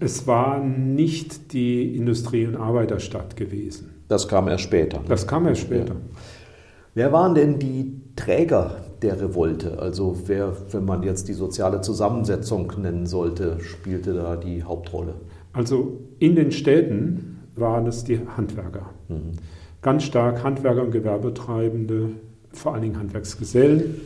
es 0.00 0.26
war 0.26 0.60
nicht 0.60 1.52
die 1.52 1.96
Industrie- 1.96 2.46
und 2.46 2.56
Arbeiterstadt 2.56 3.36
gewesen. 3.36 3.94
Das 4.08 4.26
kam 4.26 4.48
erst 4.48 4.64
später. 4.64 4.98
Ne? 4.98 5.04
Das 5.08 5.26
kam 5.26 5.46
erst 5.46 5.62
später. 5.62 5.94
Ja. 5.94 6.00
Wer 6.98 7.12
waren 7.12 7.36
denn 7.36 7.60
die 7.60 7.92
Träger 8.16 8.72
der 9.02 9.20
Revolte? 9.20 9.78
Also 9.78 10.16
wer, 10.26 10.52
wenn 10.72 10.84
man 10.84 11.04
jetzt 11.04 11.28
die 11.28 11.32
soziale 11.32 11.80
Zusammensetzung 11.80 12.72
nennen 12.76 13.06
sollte, 13.06 13.60
spielte 13.60 14.14
da 14.14 14.34
die 14.34 14.64
Hauptrolle? 14.64 15.14
Also 15.52 16.00
in 16.18 16.34
den 16.34 16.50
Städten 16.50 17.38
waren 17.54 17.86
es 17.86 18.02
die 18.02 18.18
Handwerker. 18.36 18.90
Mhm. 19.06 19.34
Ganz 19.80 20.02
stark 20.02 20.42
Handwerker 20.42 20.82
und 20.82 20.90
Gewerbetreibende, 20.90 22.10
vor 22.52 22.72
allen 22.72 22.82
Dingen 22.82 22.98
Handwerksgesellen, 22.98 24.00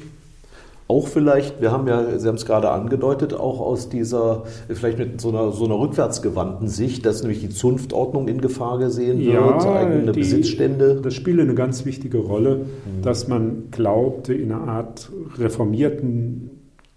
auch 0.92 1.08
vielleicht, 1.08 1.62
wir 1.62 1.72
haben 1.72 1.88
ja, 1.88 2.18
Sie 2.18 2.28
haben 2.28 2.34
es 2.34 2.44
gerade 2.44 2.70
angedeutet, 2.70 3.32
auch 3.32 3.60
aus 3.60 3.88
dieser, 3.88 4.42
vielleicht 4.68 4.98
mit 4.98 5.20
so 5.20 5.30
einer, 5.30 5.50
so 5.50 5.64
einer 5.64 5.78
rückwärtsgewandten 5.78 6.68
Sicht, 6.68 7.06
dass 7.06 7.22
nämlich 7.22 7.40
die 7.40 7.48
Zunftordnung 7.48 8.28
in 8.28 8.42
Gefahr 8.42 8.78
gesehen 8.78 9.18
wird, 9.20 9.64
ja, 9.64 9.74
eigene 9.74 10.12
die, 10.12 10.20
Besitzstände. 10.20 11.00
Das 11.02 11.14
spielt 11.14 11.40
eine 11.40 11.54
ganz 11.54 11.86
wichtige 11.86 12.18
Rolle, 12.18 12.56
mhm. 12.56 13.02
dass 13.02 13.26
man 13.26 13.70
glaubte, 13.70 14.34
in 14.34 14.52
einer 14.52 14.68
Art 14.68 15.10
reformierten 15.38 16.50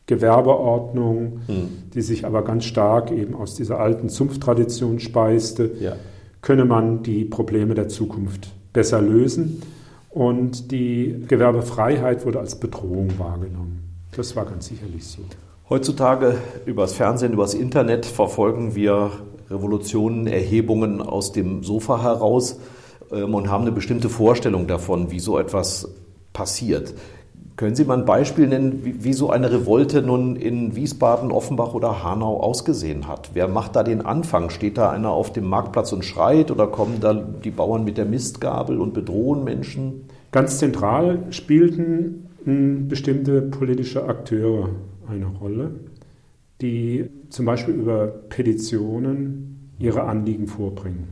Gewerbeordnung, 0.07 1.39
mhm. 1.47 1.67
die 1.93 2.01
sich 2.01 2.25
aber 2.25 2.43
ganz 2.43 2.65
stark 2.65 3.11
eben 3.11 3.33
aus 3.33 3.55
dieser 3.55 3.79
alten 3.79 4.09
Zunfttradition 4.09 4.99
speiste, 4.99 5.71
ja. 5.79 5.95
könne 6.41 6.65
man 6.65 7.01
die 7.01 7.23
Probleme 7.23 7.75
der 7.75 7.87
Zukunft 7.87 8.49
besser 8.73 9.01
lösen. 9.01 9.61
Und 10.09 10.71
die 10.71 11.23
Gewerbefreiheit 11.27 12.25
wurde 12.25 12.39
als 12.39 12.59
Bedrohung 12.59 13.17
wahrgenommen. 13.17 13.84
Das 14.15 14.35
war 14.35 14.45
ganz 14.45 14.67
sicherlich 14.67 15.05
so. 15.05 15.19
Heutzutage 15.69 16.37
übers 16.65 16.93
Fernsehen, 16.93 17.33
übers 17.33 17.53
Internet 17.53 18.05
verfolgen 18.05 18.75
wir 18.75 19.11
Revolutionen, 19.49 20.27
Erhebungen 20.27 21.01
aus 21.01 21.31
dem 21.31 21.63
Sofa 21.63 22.01
heraus 22.01 22.59
ähm, 23.11 23.33
und 23.33 23.49
haben 23.49 23.63
eine 23.63 23.71
bestimmte 23.71 24.09
Vorstellung 24.09 24.67
davon, 24.67 25.11
wie 25.11 25.19
so 25.19 25.37
etwas 25.37 25.89
passiert. 26.33 26.93
Können 27.55 27.75
Sie 27.75 27.85
mal 27.85 27.97
ein 27.97 28.05
Beispiel 28.05 28.47
nennen, 28.47 28.83
wie, 28.83 29.03
wie, 29.03 29.13
so 29.13 29.29
eine 29.29 29.49
Revolte 29.49 30.01
nun 30.01 30.35
in 30.35 30.75
Wiesbaden, 30.75 31.31
Offenbach 31.31 31.73
oder 31.73 32.03
Hanau 32.03 32.41
ausgesehen 32.41 33.07
hat? 33.07 33.31
Wer 33.33 33.47
macht 33.47 33.75
da 33.75 33.83
den 33.83 34.05
Anfang? 34.05 34.49
Steht 34.49 34.77
da 34.77 34.89
einer 34.89 35.11
auf 35.11 35.31
dem 35.31 35.45
Marktplatz 35.45 35.93
und 35.93 36.03
schreit 36.03 36.51
oder 36.51 36.67
kommen 36.67 36.99
da 36.99 37.13
die 37.13 37.51
Bauern 37.51 37.85
mit 37.85 37.97
der 37.97 38.05
Mistgabel 38.05 38.79
und 38.79 38.93
bedrohen 38.93 39.45
Menschen? 39.45 40.09
Ganz 40.31 40.59
zentral 40.59 41.23
spielten 41.29 42.27
bestimmte 42.45 43.41
politische 43.41 44.05
Akteure 44.05 44.69
eine 45.07 45.25
Rolle, 45.25 45.71
die 46.61 47.09
zum 47.29 47.45
Beispiel 47.45 47.73
über 47.73 48.07
Petitionen 48.07 49.71
ihre 49.79 50.03
Anliegen 50.03 50.47
vorbringen. 50.47 51.07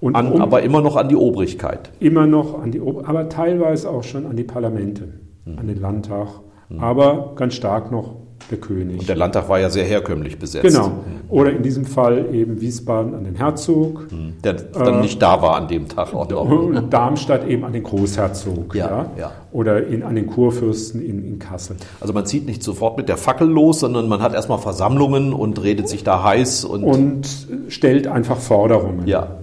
Und 0.00 0.16
an, 0.16 0.32
um, 0.32 0.40
aber 0.40 0.62
immer 0.62 0.80
noch 0.80 0.96
an 0.96 1.08
die 1.08 1.16
Obrigkeit. 1.16 1.92
Immer 2.00 2.26
noch 2.26 2.60
an 2.62 2.70
die 2.70 2.80
Obrigkeit, 2.80 3.08
aber 3.08 3.28
teilweise 3.28 3.90
auch 3.90 4.02
schon 4.02 4.26
an 4.26 4.36
die 4.36 4.44
Parlamente, 4.44 5.08
mhm. 5.44 5.58
an 5.58 5.66
den 5.66 5.80
Landtag, 5.80 6.28
mhm. 6.68 6.80
aber 6.80 7.32
ganz 7.36 7.54
stark 7.54 7.90
noch 7.90 8.16
der 8.50 8.58
König. 8.58 9.00
Und 9.00 9.08
der 9.08 9.16
Landtag 9.16 9.48
war 9.48 9.60
ja 9.60 9.70
sehr 9.70 9.84
herkömmlich 9.84 10.38
besetzt. 10.38 10.64
Genau. 10.64 10.88
Mhm. 10.88 10.94
Oder 11.28 11.52
in 11.52 11.62
diesem 11.62 11.84
Fall 11.84 12.34
eben 12.34 12.60
Wiesbaden 12.60 13.14
an 13.14 13.24
den 13.24 13.34
Herzog. 13.34 14.10
Mhm. 14.10 14.34
Der 14.42 14.54
dann 14.54 14.94
äh, 14.94 15.00
nicht 15.00 15.20
da 15.22 15.42
war 15.42 15.56
an 15.56 15.68
dem 15.68 15.88
Tag. 15.88 16.14
Auch 16.14 16.30
und 16.50 16.92
Darmstadt 16.92 17.46
eben 17.46 17.64
an 17.64 17.72
den 17.72 17.82
Großherzog. 17.82 18.74
Ja, 18.74 18.88
ja. 18.88 19.10
ja. 19.18 19.32
Oder 19.52 19.86
in, 19.86 20.02
an 20.02 20.14
den 20.14 20.26
Kurfürsten 20.26 21.04
in, 21.04 21.24
in 21.24 21.38
Kassel. 21.38 21.76
Also 22.00 22.12
man 22.12 22.26
zieht 22.26 22.46
nicht 22.46 22.62
sofort 22.62 22.96
mit 22.96 23.08
der 23.08 23.16
Fackel 23.16 23.48
los, 23.48 23.80
sondern 23.80 24.08
man 24.08 24.22
hat 24.22 24.34
erstmal 24.34 24.58
Versammlungen 24.58 25.32
und 25.32 25.62
redet 25.62 25.88
sich 25.88 26.04
da 26.04 26.22
heiß. 26.22 26.64
Und, 26.64 26.84
und 26.84 27.48
stellt 27.68 28.06
einfach 28.06 28.38
Forderungen. 28.38 29.06
Ja. 29.06 29.36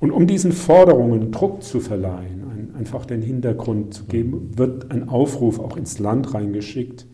Und 0.00 0.10
um 0.10 0.26
diesen 0.26 0.50
Forderungen 0.50 1.30
Druck 1.30 1.62
zu 1.62 1.78
verleihen, 1.78 2.42
ein, 2.50 2.74
einfach 2.76 3.06
den 3.06 3.22
Hintergrund 3.22 3.94
zu 3.94 4.04
geben, 4.04 4.50
wird 4.56 4.90
ein 4.90 5.08
Aufruf 5.08 5.60
auch 5.60 5.76
ins 5.76 6.00
Land 6.00 6.34
reingeschickt, 6.34 7.06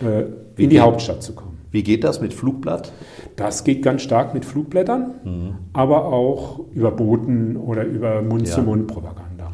äh, 0.00 0.24
in 0.56 0.70
die 0.70 0.80
Hauptstadt 0.80 1.22
zu 1.22 1.34
kommen. 1.34 1.58
Wie 1.70 1.82
geht 1.82 2.04
das 2.04 2.20
mit 2.20 2.32
Flugblatt? 2.32 2.92
Das 3.36 3.64
geht 3.64 3.82
ganz 3.82 4.02
stark 4.02 4.32
mit 4.32 4.44
Flugblättern, 4.44 5.14
mhm. 5.24 5.54
aber 5.72 6.06
auch 6.06 6.60
über 6.72 6.92
Boten 6.92 7.56
oder 7.56 7.84
über 7.84 8.22
Mund-zu-Mund-Propaganda. 8.22 9.52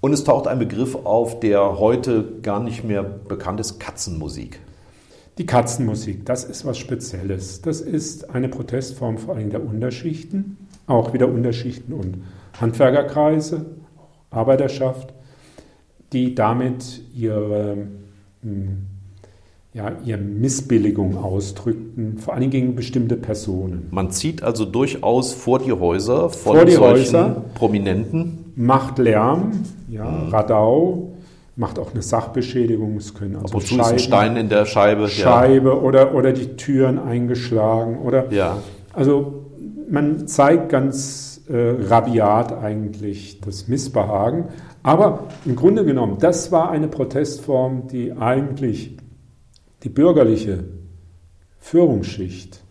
Und 0.00 0.12
es 0.12 0.24
taucht 0.24 0.46
ein 0.46 0.58
Begriff 0.58 0.94
auf, 0.94 1.40
der 1.40 1.78
heute 1.78 2.38
gar 2.42 2.62
nicht 2.62 2.84
mehr 2.84 3.02
bekannt 3.02 3.60
ist, 3.60 3.78
Katzenmusik. 3.78 4.60
Die 5.36 5.46
Katzenmusik, 5.46 6.24
das 6.24 6.44
ist 6.44 6.64
was 6.64 6.78
Spezielles. 6.78 7.60
Das 7.60 7.80
ist 7.80 8.30
eine 8.30 8.48
Protestform 8.48 9.18
vor 9.18 9.36
allem 9.36 9.50
der 9.50 9.64
Unterschichten 9.64 10.56
auch 10.88 11.12
wieder 11.12 11.28
Unterschichten 11.28 11.92
und 11.92 12.24
Handwerkerkreise, 12.60 13.66
Arbeiterschaft, 14.30 15.12
die 16.12 16.34
damit 16.34 17.02
ihre, 17.14 17.88
hm, 18.42 18.86
ja, 19.74 19.92
ihre 20.04 20.18
Missbilligung 20.18 21.16
ausdrückten, 21.18 22.18
vor 22.18 22.34
allem 22.34 22.50
gegen 22.50 22.74
bestimmte 22.74 23.16
Personen. 23.16 23.88
Man 23.90 24.10
zieht 24.10 24.42
also 24.42 24.64
durchaus 24.64 25.34
vor 25.34 25.58
die 25.58 25.72
Häuser 25.72 26.30
von 26.30 26.56
vor 26.56 26.64
die 26.64 26.72
solchen 26.72 26.90
Häuser, 26.90 27.44
Prominenten. 27.54 28.52
Macht 28.56 28.98
Lärm, 28.98 29.52
ja, 29.88 30.04
mhm. 30.04 30.28
Radau, 30.30 31.12
macht 31.54 31.78
auch 31.78 31.92
eine 31.92 32.02
Sachbeschädigung. 32.02 32.96
Es 32.96 33.14
können 33.14 33.36
also 33.36 33.60
Scheiben, 33.60 33.82
ein 33.82 33.98
Stein 33.98 34.36
in 34.36 34.48
der 34.48 34.64
Scheibe. 34.64 35.08
Scheibe 35.08 35.68
ja. 35.68 35.74
oder, 35.74 36.14
oder 36.14 36.32
die 36.32 36.56
Türen 36.56 36.98
eingeschlagen. 36.98 37.98
Oder, 37.98 38.32
ja. 38.32 38.58
Also 38.94 39.44
man 39.90 40.26
zeigt 40.28 40.70
ganz 40.70 41.42
äh, 41.48 41.74
rabiat 41.88 42.52
eigentlich 42.52 43.40
das 43.40 43.68
Missbehagen. 43.68 44.44
Aber 44.82 45.24
im 45.44 45.56
Grunde 45.56 45.84
genommen, 45.84 46.16
das 46.20 46.52
war 46.52 46.70
eine 46.70 46.88
Protestform, 46.88 47.88
die 47.88 48.12
eigentlich 48.12 48.96
die 49.82 49.88
bürgerliche 49.88 50.64
Führungsschicht 51.58 52.62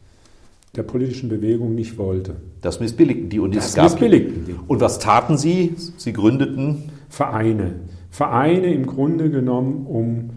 der 0.75 0.83
politischen 0.83 1.29
Bewegung 1.29 1.75
nicht 1.75 1.97
wollte. 1.97 2.35
Das 2.61 2.79
missbilligten 2.79 3.29
die 3.29 3.39
und 3.39 3.55
das 3.55 3.73
gab 3.73 3.85
missbilligten 3.85 4.45
die. 4.45 4.55
Und 4.67 4.81
was 4.81 4.99
taten 4.99 5.37
sie? 5.37 5.75
Sie 5.97 6.13
gründeten 6.13 6.89
Vereine. 7.09 7.75
Vereine 8.09 8.73
im 8.73 8.85
Grunde 8.85 9.29
genommen, 9.29 9.85
um 9.85 10.29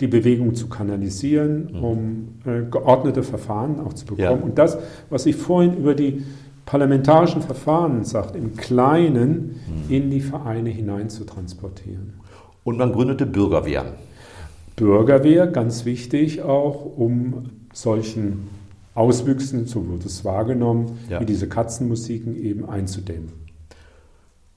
die 0.00 0.06
Bewegung 0.06 0.54
zu 0.54 0.68
kanalisieren, 0.68 1.70
mhm. 1.72 1.84
um 1.84 2.28
äh, 2.44 2.62
geordnete 2.70 3.22
Verfahren 3.22 3.80
auch 3.80 3.94
zu 3.94 4.04
bekommen. 4.06 4.40
Ja. 4.40 4.44
Und 4.44 4.58
das, 4.58 4.78
was 5.08 5.24
ich 5.26 5.36
vorhin 5.36 5.76
über 5.76 5.94
die 5.94 6.24
parlamentarischen 6.66 7.40
Verfahren 7.40 8.04
sagt, 8.04 8.36
im 8.36 8.56
Kleinen 8.56 9.60
mhm. 9.66 9.94
in 9.94 10.10
die 10.10 10.20
Vereine 10.20 10.70
hinein 10.70 11.08
zu 11.08 11.24
transportieren. 11.24 12.14
Und 12.64 12.78
man 12.78 12.92
gründete 12.92 13.24
Bürgerwehren. 13.24 13.92
Bürgerwehr, 14.76 15.46
ganz 15.46 15.84
wichtig 15.86 16.42
auch, 16.42 16.84
um 16.84 17.50
solchen 17.72 18.48
Auswüchsen, 18.94 19.66
so 19.66 19.88
wird 19.88 20.04
es 20.04 20.24
wahrgenommen, 20.24 20.98
ja. 21.08 21.20
wie 21.20 21.26
diese 21.26 21.48
Katzenmusiken 21.48 22.36
eben 22.36 22.68
einzudämmen. 22.68 23.46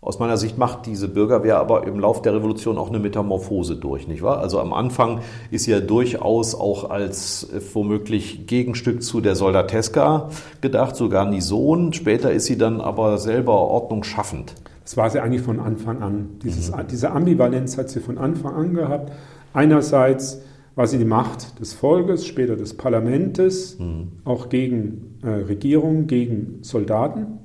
Aus 0.01 0.17
meiner 0.17 0.37
Sicht 0.37 0.57
macht 0.57 0.85
diese 0.85 1.09
Bürgerwehr 1.09 1.57
aber 1.57 1.85
im 1.85 1.99
Lauf 1.99 2.21
der 2.21 2.33
Revolution 2.33 2.77
auch 2.77 2.87
eine 2.87 2.99
Metamorphose 2.99 3.75
durch, 3.75 4.07
nicht 4.07 4.21
wahr? 4.21 4.39
Also 4.39 4.61
am 4.61 4.71
Anfang 4.71 5.19
ist 5.51 5.65
sie 5.65 5.71
ja 5.71 5.81
durchaus 5.81 6.55
auch 6.55 6.89
als 6.89 7.43
äh, 7.51 7.59
womöglich 7.73 8.47
Gegenstück 8.47 9.03
zu 9.03 9.19
der 9.19 9.35
Soldateska 9.35 10.29
gedacht, 10.61 10.95
so 10.95 11.09
Garnison. 11.09 11.91
Später 11.91 12.31
ist 12.31 12.45
sie 12.45 12.57
dann 12.57 12.79
aber 12.79 13.17
selber 13.17 13.55
ordnungsschaffend. 13.55 14.55
Das 14.85 14.95
war 14.95 15.09
sie 15.09 15.19
eigentlich 15.19 15.41
von 15.41 15.59
Anfang 15.59 16.01
an. 16.01 16.29
Dieses, 16.43 16.71
mhm. 16.71 16.87
Diese 16.89 17.11
Ambivalenz 17.11 17.77
hat 17.77 17.89
sie 17.89 17.99
von 17.99 18.17
Anfang 18.17 18.55
an 18.55 18.73
gehabt. 18.73 19.11
Einerseits 19.53 20.41
war 20.75 20.87
sie 20.87 20.97
die 20.97 21.05
Macht 21.05 21.59
des 21.59 21.73
Volkes, 21.73 22.25
später 22.25 22.55
des 22.55 22.75
Parlamentes, 22.75 23.77
mhm. 23.79 24.13
auch 24.23 24.49
gegen 24.49 25.19
äh, 25.23 25.29
Regierungen, 25.29 26.07
gegen 26.07 26.59
Soldaten. 26.61 27.39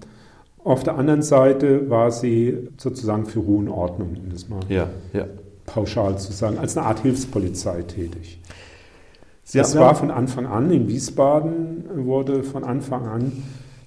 Auf 0.62 0.82
der 0.82 0.96
anderen 0.96 1.22
Seite 1.22 1.90
war 1.90 2.10
sie 2.10 2.68
sozusagen 2.78 3.26
für 3.26 3.40
Ruhe 3.40 3.58
und 3.58 3.68
Ordnung, 3.68 4.16
um 4.22 4.30
das 4.30 4.48
mal 4.48 4.60
ja, 4.68 4.88
ja. 5.12 5.26
pauschal 5.66 6.16
zu 6.18 6.32
sagen, 6.32 6.58
als 6.58 6.76
eine 6.76 6.86
Art 6.86 7.00
Hilfspolizei 7.00 7.82
tätig. 7.82 8.40
Sie 9.42 9.58
das 9.58 9.76
war 9.76 9.94
von 9.94 10.10
Anfang 10.10 10.46
an, 10.46 10.70
in 10.70 10.88
Wiesbaden 10.88 12.06
wurde 12.06 12.44
von 12.44 12.64
Anfang 12.64 13.06
an 13.06 13.32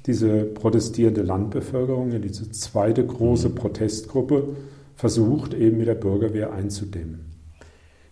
diese 0.05 0.43
protestierende 0.43 1.21
Landbevölkerung, 1.21 2.21
diese 2.21 2.51
zweite 2.51 3.05
große 3.05 3.49
mhm. 3.49 3.55
Protestgruppe, 3.55 4.49
versucht, 4.95 5.53
eben 5.53 5.77
mit 5.77 5.87
der 5.87 5.95
Bürgerwehr 5.95 6.51
einzudämmen. 6.53 7.36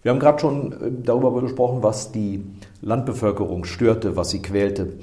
Wir 0.06 0.12
haben 0.12 0.20
gerade 0.20 0.38
schon 0.40 0.72
äh, 0.72 0.92
darüber 1.04 1.42
gesprochen, 1.42 1.82
was 1.82 2.12
die 2.12 2.44
Landbevölkerung 2.84 3.66
störte, 3.66 4.16
was 4.16 4.30
sie 4.30 4.40
quälte. 4.40 5.00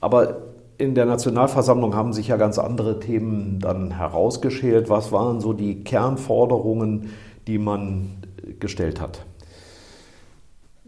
Aber 0.00 0.38
in 0.76 0.96
der 0.96 1.06
Nationalversammlung 1.06 1.94
haben 1.94 2.12
sich 2.12 2.26
ja 2.26 2.36
ganz 2.36 2.58
andere 2.58 2.98
Themen 2.98 3.60
dann 3.60 3.92
herausgeschält. 3.92 4.90
Was 4.90 5.12
waren 5.12 5.40
so 5.40 5.52
die 5.52 5.84
Kernforderungen, 5.84 7.10
die 7.46 7.58
man 7.58 8.08
gestellt 8.58 9.00
hat? 9.00 9.24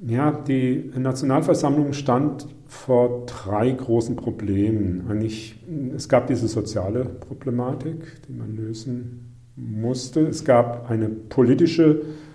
Ja, 0.05 0.33
die 0.33 0.91
Nationalversammlung 0.97 1.93
stand 1.93 2.49
vor 2.67 3.27
drei 3.27 3.71
großen 3.71 4.17
Problemen. 4.17 5.07
Eigentlich, 5.09 5.55
es 5.95 6.09
gab 6.09 6.27
diese 6.27 6.49
soziale 6.49 7.05
Problematik, 7.05 8.23
die 8.27 8.33
man 8.33 8.57
lösen 8.57 9.37
musste. 9.55 10.23
Es 10.23 10.45
gab 10.45 10.91
eine 10.91 11.09
politische 11.09 11.85
Problematik 11.95 12.26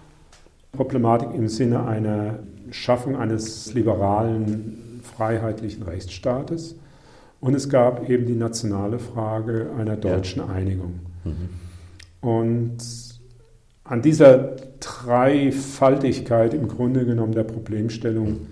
im 1.33 1.47
Sinne 1.47 1.85
einer 1.85 2.39
Schaffung 2.71 3.15
eines 3.15 3.73
liberalen, 3.73 5.01
freiheitlichen 5.03 5.83
Rechtsstaates. 5.83 6.75
Und 7.39 7.55
es 7.55 7.69
gab 7.69 8.09
eben 8.09 8.25
die 8.25 8.35
nationale 8.35 8.99
Frage 8.99 9.71
einer 9.77 9.97
deutschen 9.97 10.43
ja. 10.43 10.47
Einigung. 10.47 10.99
Mhm. 11.23 11.49
Und 12.21 12.77
an 13.83 14.01
dieser 14.01 14.55
Dreifaltigkeit 14.79 16.53
im 16.53 16.67
Grunde 16.67 17.05
genommen 17.05 17.33
der 17.33 17.43
Problemstellung 17.43 18.47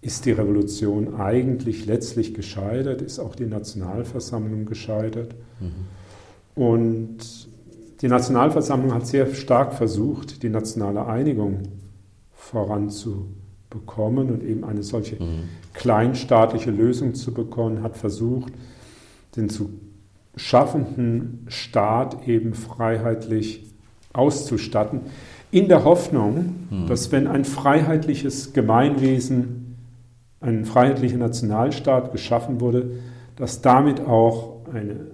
ist 0.00 0.26
die 0.26 0.32
Revolution 0.32 1.14
eigentlich 1.14 1.86
letztlich 1.86 2.34
gescheitert, 2.34 3.00
ist 3.00 3.18
auch 3.18 3.34
die 3.34 3.46
Nationalversammlung 3.46 4.66
gescheitert. 4.66 5.34
Mhm. 5.60 6.62
Und 6.62 7.48
die 8.04 8.08
Nationalversammlung 8.08 8.92
hat 8.92 9.06
sehr 9.08 9.34
stark 9.34 9.72
versucht, 9.72 10.44
die 10.44 10.50
nationale 10.50 11.06
Einigung 11.06 11.62
voranzubringen 12.34 13.42
bekommen 13.74 14.30
und 14.30 14.42
eben 14.42 14.64
eine 14.64 14.82
solche 14.82 15.16
mhm. 15.16 15.48
kleinstaatliche 15.74 16.70
Lösung 16.70 17.14
zu 17.14 17.34
bekommen, 17.34 17.82
hat 17.82 17.96
versucht, 17.96 18.52
den 19.36 19.50
zu 19.50 19.70
schaffenden 20.36 21.44
Staat 21.48 22.26
eben 22.26 22.54
freiheitlich 22.54 23.66
auszustatten, 24.12 25.00
in 25.50 25.68
der 25.68 25.84
Hoffnung, 25.84 26.54
mhm. 26.70 26.86
dass 26.86 27.12
wenn 27.12 27.26
ein 27.26 27.44
freiheitliches 27.44 28.52
Gemeinwesen, 28.52 29.76
ein 30.40 30.64
freiheitlicher 30.64 31.18
Nationalstaat 31.18 32.12
geschaffen 32.12 32.60
wurde, 32.60 32.92
dass 33.36 33.60
damit 33.60 34.00
auch 34.00 34.60
eine 34.72 35.08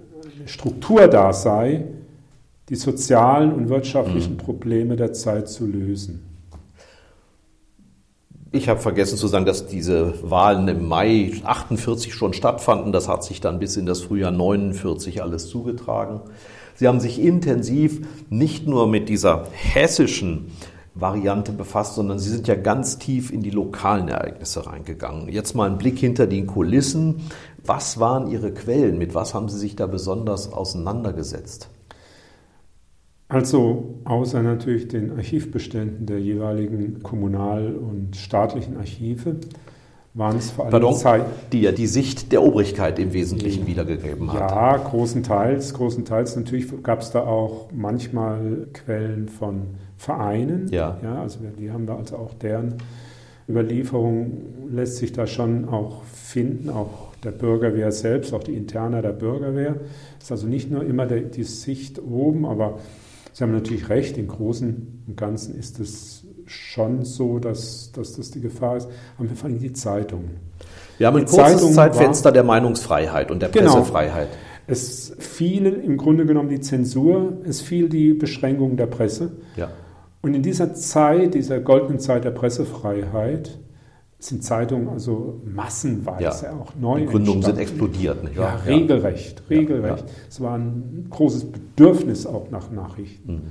Struktur 0.45 1.07
da 1.07 1.33
sei, 1.33 1.85
die 2.71 2.77
sozialen 2.77 3.51
und 3.51 3.67
wirtschaftlichen 3.67 4.35
mhm. 4.35 4.37
Probleme 4.37 4.95
der 4.95 5.11
Zeit 5.11 5.49
zu 5.49 5.67
lösen. 5.67 6.25
Ich 8.53 8.69
habe 8.69 8.79
vergessen 8.79 9.17
zu 9.17 9.27
sagen, 9.27 9.45
dass 9.45 9.67
diese 9.67 10.13
Wahlen 10.23 10.69
im 10.69 10.87
Mai 10.87 11.33
48 11.43 12.13
schon 12.13 12.31
stattfanden. 12.31 12.93
Das 12.93 13.09
hat 13.09 13.25
sich 13.25 13.41
dann 13.41 13.59
bis 13.59 13.75
in 13.75 13.85
das 13.85 13.99
Frühjahr 13.99 14.31
49 14.31 15.21
alles 15.21 15.49
zugetragen. 15.49 16.21
Sie 16.75 16.87
haben 16.87 17.01
sich 17.01 17.21
intensiv 17.21 18.07
nicht 18.29 18.67
nur 18.67 18.87
mit 18.87 19.09
dieser 19.09 19.47
hessischen 19.51 20.51
Variante 20.95 21.51
befasst, 21.51 21.95
sondern 21.95 22.19
Sie 22.19 22.29
sind 22.29 22.47
ja 22.47 22.55
ganz 22.55 22.97
tief 22.99 23.33
in 23.33 23.41
die 23.41 23.49
lokalen 23.49 24.07
Ereignisse 24.07 24.65
reingegangen. 24.65 25.27
Jetzt 25.27 25.55
mal 25.55 25.69
ein 25.69 25.77
Blick 25.77 25.99
hinter 25.99 26.25
die 26.25 26.45
Kulissen. 26.45 27.29
Was 27.65 27.99
waren 27.99 28.31
Ihre 28.31 28.53
Quellen? 28.53 28.97
Mit 28.97 29.13
was 29.13 29.33
haben 29.33 29.49
Sie 29.49 29.59
sich 29.59 29.75
da 29.75 29.87
besonders 29.87 30.53
auseinandergesetzt? 30.53 31.69
Also 33.31 33.95
außer 34.03 34.43
natürlich 34.43 34.89
den 34.89 35.11
Archivbeständen 35.11 36.05
der 36.05 36.19
jeweiligen 36.19 37.01
kommunal- 37.01 37.75
und 37.75 38.17
staatlichen 38.17 38.75
Archive 38.75 39.37
waren 40.13 40.37
es 40.37 40.51
vor 40.51 40.65
allem 40.65 40.71
Pardon, 40.71 40.95
Zeit, 40.95 41.23
die 41.53 41.61
ja 41.61 41.71
die 41.71 41.87
Sicht 41.87 42.33
der 42.33 42.43
Obrigkeit 42.43 42.99
im 42.99 43.13
Wesentlichen 43.13 43.65
wiedergegeben 43.67 44.33
hat. 44.33 44.51
Ja, 44.51 44.75
großenteils, 44.75 45.73
großenteils. 45.73 46.35
Natürlich 46.35 46.67
gab 46.83 46.99
es 46.99 47.11
da 47.11 47.21
auch 47.21 47.69
manchmal 47.73 48.67
Quellen 48.73 49.29
von 49.29 49.67
Vereinen. 49.95 50.67
Ja. 50.69 50.99
ja. 51.01 51.21
Also 51.21 51.39
die 51.57 51.71
haben 51.71 51.87
wir 51.87 51.95
also 51.95 52.17
auch 52.17 52.33
deren 52.33 52.75
Überlieferung 53.47 54.41
lässt 54.69 54.97
sich 54.97 55.13
da 55.13 55.25
schon 55.25 55.69
auch 55.69 56.03
finden, 56.03 56.69
auch 56.69 57.15
der 57.23 57.31
Bürgerwehr 57.31 57.93
selbst, 57.93 58.33
auch 58.33 58.43
die 58.43 58.55
Interna 58.55 59.01
der 59.01 59.13
Bürgerwehr. 59.13 59.75
Das 60.19 60.25
ist 60.25 60.31
also 60.31 60.47
nicht 60.47 60.69
nur 60.69 60.83
immer 60.83 61.05
die 61.05 61.43
Sicht 61.43 62.01
oben, 62.01 62.45
aber 62.45 62.79
Sie 63.33 63.43
haben 63.43 63.51
natürlich 63.51 63.89
recht, 63.89 64.17
im 64.17 64.27
Großen 64.27 65.03
und 65.07 65.17
Ganzen 65.17 65.57
ist 65.57 65.79
es 65.79 66.25
schon 66.45 67.05
so, 67.05 67.39
dass, 67.39 67.91
dass 67.93 68.15
das 68.15 68.31
die 68.31 68.41
Gefahr 68.41 68.77
ist. 68.77 68.89
Aber 69.17 69.29
wir 69.29 69.35
fangen 69.35 69.59
die 69.59 69.71
Zeitungen. 69.71 70.31
Wir 70.97 71.07
haben 71.07 71.17
ein 71.17 71.25
die 71.25 71.31
kurzes 71.31 71.53
Zeitung 71.53 71.73
Zeitfenster 71.73 72.25
war, 72.25 72.31
der 72.33 72.43
Meinungsfreiheit 72.43 73.31
und 73.31 73.41
der 73.41 73.49
genau. 73.49 73.75
Pressefreiheit. 73.75 74.27
Genau. 74.27 74.41
Es 74.67 75.15
fiel 75.17 75.65
im 75.65 75.97
Grunde 75.97 76.25
genommen 76.25 76.49
die 76.49 76.59
Zensur, 76.59 77.37
es 77.43 77.61
fiel 77.61 77.89
die 77.89 78.13
Beschränkung 78.13 78.77
der 78.77 78.85
Presse. 78.85 79.31
Ja. 79.55 79.69
Und 80.21 80.35
in 80.35 80.43
dieser 80.43 80.73
Zeit, 80.75 81.33
dieser 81.33 81.59
goldenen 81.59 81.99
Zeit 81.99 82.23
der 82.25 82.31
Pressefreiheit, 82.31 83.57
sind 84.23 84.43
Zeitungen 84.43 84.89
also 84.89 85.41
massenweise 85.45 86.45
ja. 86.45 86.53
auch 86.53 86.73
neu. 86.79 87.01
Die 87.01 87.05
Gründungen 87.07 87.41
sind 87.41 87.57
explodiert. 87.57 88.23
Nicht 88.23 88.37
wahr? 88.37 88.59
Ja, 88.65 88.71
regelrecht, 88.73 89.41
regelrecht. 89.49 90.05
Ja, 90.07 90.13
es 90.29 90.41
war 90.41 90.57
ein 90.57 91.07
großes 91.09 91.51
Bedürfnis 91.51 92.25
auch 92.25 92.49
nach 92.51 92.69
Nachrichten. 92.71 93.33
Mhm. 93.33 93.41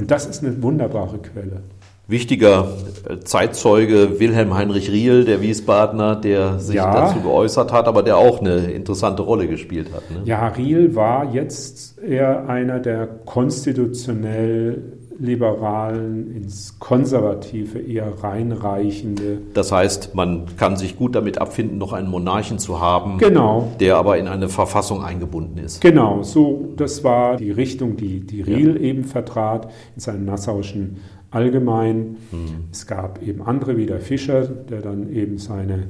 Und 0.00 0.10
das 0.10 0.26
ist 0.26 0.44
eine 0.44 0.62
wunderbare 0.62 1.18
Quelle. 1.18 1.62
Wichtiger 2.06 2.68
äh, 3.08 3.20
Zeitzeuge 3.20 4.18
Wilhelm 4.18 4.54
Heinrich 4.54 4.90
Riel, 4.90 5.24
der 5.24 5.40
Wiesbadener, 5.40 6.16
der 6.16 6.58
sich 6.58 6.76
dazu 6.76 7.20
geäußert 7.20 7.72
hat, 7.72 7.86
aber 7.86 8.02
der 8.02 8.16
auch 8.16 8.40
eine 8.40 8.72
interessante 8.72 9.22
Rolle 9.22 9.46
gespielt 9.46 9.92
hat. 9.94 10.10
Ne? 10.10 10.22
Ja, 10.24 10.48
Riel 10.48 10.96
war 10.96 11.32
jetzt 11.32 11.98
eher 12.02 12.48
einer 12.48 12.80
der 12.80 13.06
konstitutionell 13.06 14.99
Liberalen 15.20 16.34
ins 16.34 16.78
Konservative 16.78 17.78
eher 17.78 18.22
reinreichende. 18.22 19.38
Das 19.52 19.70
heißt, 19.70 20.14
man 20.14 20.46
kann 20.56 20.76
sich 20.76 20.96
gut 20.96 21.14
damit 21.14 21.38
abfinden, 21.38 21.76
noch 21.76 21.92
einen 21.92 22.08
Monarchen 22.08 22.58
zu 22.58 22.80
haben, 22.80 23.18
genau. 23.18 23.70
der 23.80 23.96
aber 23.96 24.16
in 24.16 24.28
eine 24.28 24.48
Verfassung 24.48 25.04
eingebunden 25.04 25.58
ist. 25.58 25.82
Genau, 25.82 26.22
so 26.22 26.72
das 26.76 27.04
war 27.04 27.36
die 27.36 27.50
Richtung, 27.50 27.98
die, 27.98 28.20
die 28.20 28.40
Riel 28.40 28.76
ja. 28.76 28.80
eben 28.80 29.04
vertrat 29.04 29.70
in 29.94 30.00
seinem 30.00 30.24
nassauischen 30.24 30.96
Allgemein. 31.30 32.16
Mhm. 32.32 32.64
Es 32.72 32.86
gab 32.86 33.22
eben 33.22 33.42
andere 33.42 33.76
wie 33.76 33.86
der 33.86 34.00
Fischer, 34.00 34.42
der 34.46 34.80
dann 34.80 35.12
eben 35.12 35.36
seine 35.36 35.88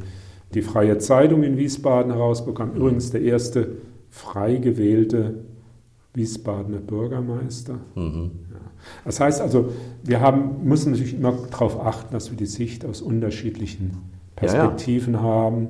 die 0.54 0.62
Freie 0.62 0.98
Zeitung 0.98 1.44
in 1.44 1.56
Wiesbaden 1.56 2.12
herausbekam. 2.12 2.72
Übrigens 2.74 3.12
der 3.12 3.22
erste 3.22 3.76
frei 4.10 4.56
gewählte 4.56 5.44
Wiesbadener 6.14 6.80
Bürgermeister. 6.80 7.78
Mhm. 7.94 8.30
Das 9.04 9.20
heißt 9.20 9.40
also, 9.40 9.72
wir 10.02 10.20
haben, 10.20 10.64
müssen 10.64 10.92
natürlich 10.92 11.14
immer 11.14 11.32
darauf 11.50 11.80
achten, 11.84 12.12
dass 12.12 12.30
wir 12.30 12.36
die 12.36 12.46
Sicht 12.46 12.84
aus 12.84 13.02
unterschiedlichen 13.02 13.98
Perspektiven 14.36 15.14
ja, 15.14 15.20
ja. 15.20 15.26
haben. 15.26 15.68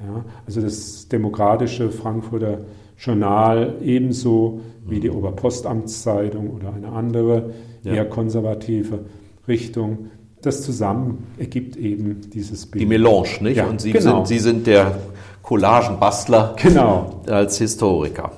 Ja, 0.00 0.24
also 0.46 0.62
das 0.62 1.08
demokratische 1.08 1.90
Frankfurter 1.90 2.60
Journal 2.98 3.76
ebenso 3.82 4.60
wie 4.86 5.00
die 5.00 5.10
Oberpostamtszeitung 5.10 6.50
oder 6.50 6.72
eine 6.72 6.90
andere 6.90 7.50
eher 7.84 8.04
konservative 8.06 9.00
Richtung. 9.48 10.10
Das 10.42 10.62
zusammen 10.62 11.26
ergibt 11.38 11.76
eben 11.76 12.22
dieses 12.32 12.66
Bild. 12.66 12.82
Die 12.82 12.86
Melange, 12.86 13.28
nicht? 13.42 13.56
Ja, 13.58 13.66
Und 13.66 13.80
Sie, 13.80 13.92
genau. 13.92 14.24
sind, 14.24 14.28
Sie 14.28 14.38
sind 14.38 14.66
der 14.66 14.98
Collagenbastler 15.42 16.56
genau. 16.56 17.22
als 17.26 17.58
Historiker. 17.58 18.32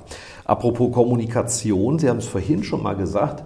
Apropos 0.45 0.91
Kommunikation, 0.91 1.99
Sie 1.99 2.09
haben 2.09 2.17
es 2.17 2.27
vorhin 2.27 2.63
schon 2.63 2.83
mal 2.83 2.95
gesagt, 2.95 3.43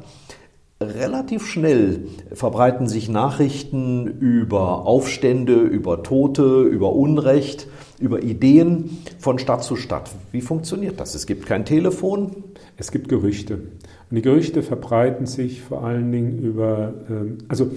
Relativ 0.79 1.47
schnell 1.47 2.01
verbreiten 2.31 2.87
sich 2.87 3.09
Nachrichten 3.09 4.05
über 4.19 4.85
Aufstände, 4.85 5.55
über 5.55 6.03
Tote, 6.03 6.61
über 6.61 6.93
Unrecht, 6.93 7.67
über 7.99 8.21
Ideen 8.21 8.99
von 9.17 9.39
Stadt 9.39 9.63
zu 9.63 9.75
Stadt. 9.75 10.11
Wie 10.31 10.41
funktioniert 10.41 10.99
das? 10.99 11.15
Es 11.15 11.25
gibt 11.25 11.47
kein 11.47 11.65
Telefon. 11.65 12.43
Es 12.77 12.91
gibt 12.91 13.09
Gerüchte. 13.09 13.55
Und 13.55 14.15
die 14.17 14.21
Gerüchte 14.21 14.61
verbreiten 14.61 15.25
sich 15.25 15.63
vor 15.63 15.83
allen 15.83 16.11
Dingen 16.11 16.43
über, 16.43 16.93
ähm, 17.09 17.39
also 17.47 17.71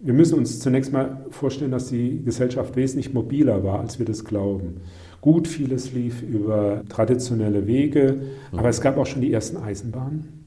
wir 0.00 0.12
müssen 0.12 0.36
uns 0.36 0.58
zunächst 0.58 0.92
mal 0.92 1.24
vorstellen, 1.30 1.70
dass 1.70 1.86
die 1.86 2.20
Gesellschaft 2.24 2.74
wesentlich 2.74 3.14
mobiler 3.14 3.62
war, 3.62 3.78
als 3.78 4.00
wir 4.00 4.06
das 4.06 4.24
glauben. 4.24 4.80
Gut, 5.20 5.46
vieles 5.46 5.92
lief 5.92 6.20
über 6.22 6.82
traditionelle 6.88 7.68
Wege, 7.68 8.22
aber 8.50 8.70
es 8.70 8.80
gab 8.80 8.96
auch 8.96 9.06
schon 9.06 9.20
die 9.20 9.32
ersten 9.32 9.58
Eisenbahnen. 9.58 10.39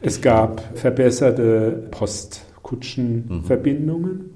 Es 0.00 0.20
gab 0.20 0.78
verbesserte 0.78 1.88
Postkutschenverbindungen, 1.90 4.12
mhm. 4.12 4.30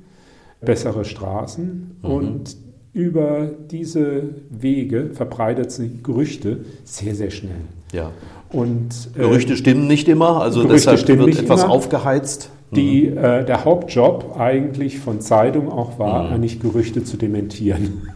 bessere 0.60 1.04
Straßen 1.04 1.98
mhm. 2.02 2.10
und 2.10 2.56
über 2.92 3.48
diese 3.70 4.24
Wege 4.50 5.10
verbreitet 5.14 5.70
sich 5.72 6.02
Gerüchte 6.02 6.64
sehr, 6.84 7.14
sehr 7.14 7.30
schnell. 7.30 7.62
Ja. 7.92 8.10
Und, 8.50 9.10
äh, 9.14 9.20
Gerüchte 9.20 9.56
stimmen 9.56 9.86
nicht 9.86 10.08
immer, 10.08 10.42
also 10.42 10.62
Gerüchte 10.62 10.90
deshalb 10.90 11.18
wird 11.18 11.38
etwas 11.38 11.62
immer. 11.64 11.72
aufgeheizt. 11.72 12.50
Die, 12.74 13.10
mhm. 13.10 13.18
äh, 13.18 13.44
der 13.44 13.66
Hauptjob 13.66 14.36
eigentlich 14.38 14.98
von 14.98 15.20
Zeitung 15.20 15.70
auch 15.70 15.98
war, 15.98 16.24
mhm. 16.24 16.34
eigentlich 16.34 16.60
Gerüchte 16.60 17.04
zu 17.04 17.18
dementieren. 17.18 18.08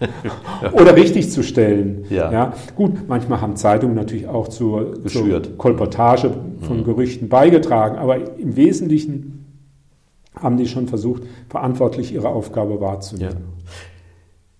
oder 0.72 0.96
richtig 0.96 1.30
zu 1.30 1.42
stellen. 1.42 2.04
Ja. 2.10 2.32
ja. 2.32 2.52
Gut, 2.74 3.08
manchmal 3.08 3.40
haben 3.40 3.56
Zeitungen 3.56 3.94
natürlich 3.94 4.26
auch 4.26 4.48
zur, 4.48 5.06
zur 5.06 5.42
Kolportage 5.56 6.32
von. 6.62 6.84
Gerüchten 6.84 7.28
beigetragen, 7.28 7.96
aber 7.96 8.38
im 8.38 8.56
Wesentlichen 8.56 9.46
haben 10.34 10.56
die 10.56 10.66
schon 10.66 10.88
versucht, 10.88 11.22
verantwortlich 11.48 12.12
ihre 12.12 12.28
Aufgabe 12.28 12.80
wahrzunehmen. 12.80 13.32
Ja. 13.32 13.72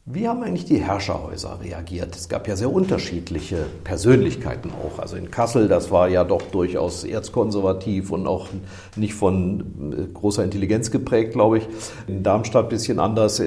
Wie 0.05 0.27
haben 0.27 0.43
eigentlich 0.43 0.65
die 0.65 0.79
Herrscherhäuser 0.79 1.61
reagiert? 1.62 2.17
Es 2.17 2.29
gab 2.29 2.49
ja 2.49 2.57
sehr 2.57 2.73
unterschiedliche 2.73 3.67
Persönlichkeiten 3.85 4.73
auch. 4.73 4.99
Also 4.99 5.15
in 5.15 5.31
Kassel, 5.31 5.69
das 5.69 5.93
war 5.93 6.09
ja 6.09 6.25
doch 6.25 6.43
durchaus 6.43 7.05
erzkonservativ 7.05 8.11
und 8.11 8.27
auch 8.27 8.49
nicht 8.97 9.15
von 9.15 9.93
äh, 9.97 10.12
großer 10.12 10.43
Intelligenz 10.43 10.91
geprägt, 10.91 11.35
glaube 11.35 11.59
ich. 11.59 11.69
In 12.09 12.25
Darmstadt 12.25 12.65
ein 12.65 12.69
bisschen 12.71 12.99
anders. 12.99 13.41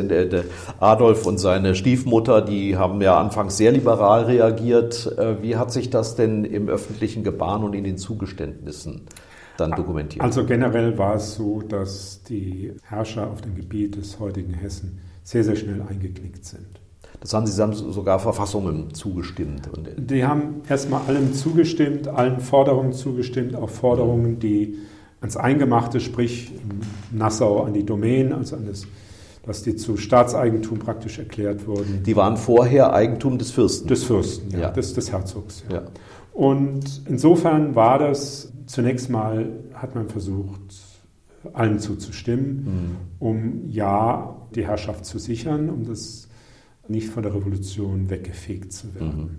Adolf 0.79 1.25
und 1.25 1.39
seine 1.39 1.75
Stiefmutter, 1.75 2.41
die 2.41 2.77
haben 2.77 3.01
ja 3.01 3.19
anfangs 3.19 3.57
sehr 3.57 3.73
liberal 3.73 4.23
reagiert. 4.23 5.13
Äh, 5.17 5.41
wie 5.43 5.57
hat 5.57 5.73
sich 5.73 5.89
das 5.89 6.15
denn 6.15 6.45
im 6.45 6.69
öffentlichen 6.69 7.25
Gebaren 7.25 7.65
und 7.65 7.73
in 7.73 7.83
den 7.83 7.97
Zugeständnissen 7.97 9.07
dann 9.57 9.71
dokumentiert? 9.71 10.23
Also 10.23 10.45
generell 10.45 10.97
war 10.97 11.15
es 11.15 11.35
so, 11.35 11.61
dass 11.61 12.23
die 12.23 12.71
Herrscher 12.83 13.29
auf 13.29 13.41
dem 13.41 13.55
Gebiet 13.55 13.97
des 13.97 14.21
heutigen 14.21 14.53
Hessen 14.53 15.01
sehr, 15.25 15.43
sehr 15.43 15.55
schnell 15.55 15.81
eingeknickt 15.81 16.45
sind. 16.45 16.79
Das 17.19 17.33
haben 17.33 17.47
Sie 17.47 17.59
haben 17.59 17.73
sogar 17.73 18.19
Verfassungen 18.19 18.93
zugestimmt. 18.93 19.67
Die 19.97 20.23
haben 20.23 20.61
erstmal 20.69 21.01
allem 21.07 21.33
zugestimmt, 21.33 22.07
allen 22.07 22.39
Forderungen 22.39 22.93
zugestimmt, 22.93 23.55
auch 23.55 23.69
Forderungen, 23.69 24.37
die 24.39 24.77
ans 25.21 25.35
Eingemachte, 25.35 25.99
sprich 25.99 26.51
Nassau 27.11 27.63
an 27.63 27.73
die 27.73 27.83
Domänen, 27.83 28.33
also 28.33 28.55
an 28.55 28.67
das, 28.67 28.85
dass 29.43 29.63
die 29.63 29.75
zu 29.75 29.97
Staatseigentum 29.97 30.77
praktisch 30.77 31.17
erklärt 31.17 31.65
wurden. 31.65 32.03
Die 32.03 32.15
waren 32.15 32.37
vorher 32.37 32.93
Eigentum 32.93 33.39
des 33.39 33.49
Fürsten. 33.49 33.87
Des 33.87 34.03
Fürsten, 34.03 34.51
ja, 34.51 34.59
ja. 34.59 34.69
Des, 34.69 34.93
des 34.93 35.11
Herzogs. 35.11 35.63
Ja. 35.69 35.77
ja. 35.77 35.83
Und 36.33 37.01
insofern 37.07 37.73
war 37.73 37.97
das 37.97 38.51
zunächst 38.67 39.09
mal, 39.09 39.47
hat 39.73 39.95
man 39.95 40.09
versucht, 40.09 40.84
allen 41.53 41.79
zuzustimmen, 41.79 42.55
mhm. 42.63 42.95
um 43.19 43.69
ja 43.69 44.47
die 44.55 44.65
Herrschaft 44.65 45.05
zu 45.05 45.19
sichern, 45.19 45.69
um 45.69 45.85
das 45.85 46.27
nicht 46.87 47.09
von 47.09 47.23
der 47.23 47.33
Revolution 47.33 48.09
weggefegt 48.09 48.73
zu 48.73 48.93
werden. 48.95 49.17
Mhm. 49.17 49.29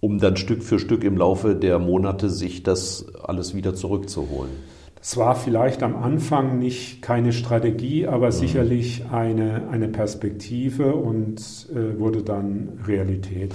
Um 0.00 0.18
dann 0.18 0.36
Stück 0.36 0.62
für 0.62 0.78
Stück 0.78 1.02
im 1.02 1.16
Laufe 1.16 1.56
der 1.56 1.78
Monate 1.78 2.30
sich 2.30 2.62
das 2.62 3.06
alles 3.22 3.54
wieder 3.54 3.74
zurückzuholen. 3.74 4.50
Das 4.94 5.16
war 5.16 5.34
vielleicht 5.36 5.82
am 5.82 5.96
Anfang 5.96 6.58
nicht 6.58 7.02
keine 7.02 7.32
Strategie, 7.32 8.06
aber 8.06 8.26
mhm. 8.26 8.32
sicherlich 8.32 9.04
eine, 9.10 9.68
eine 9.70 9.88
Perspektive 9.88 10.94
und 10.94 11.68
äh, 11.72 11.98
wurde 11.98 12.22
dann 12.22 12.80
Realität. 12.86 13.54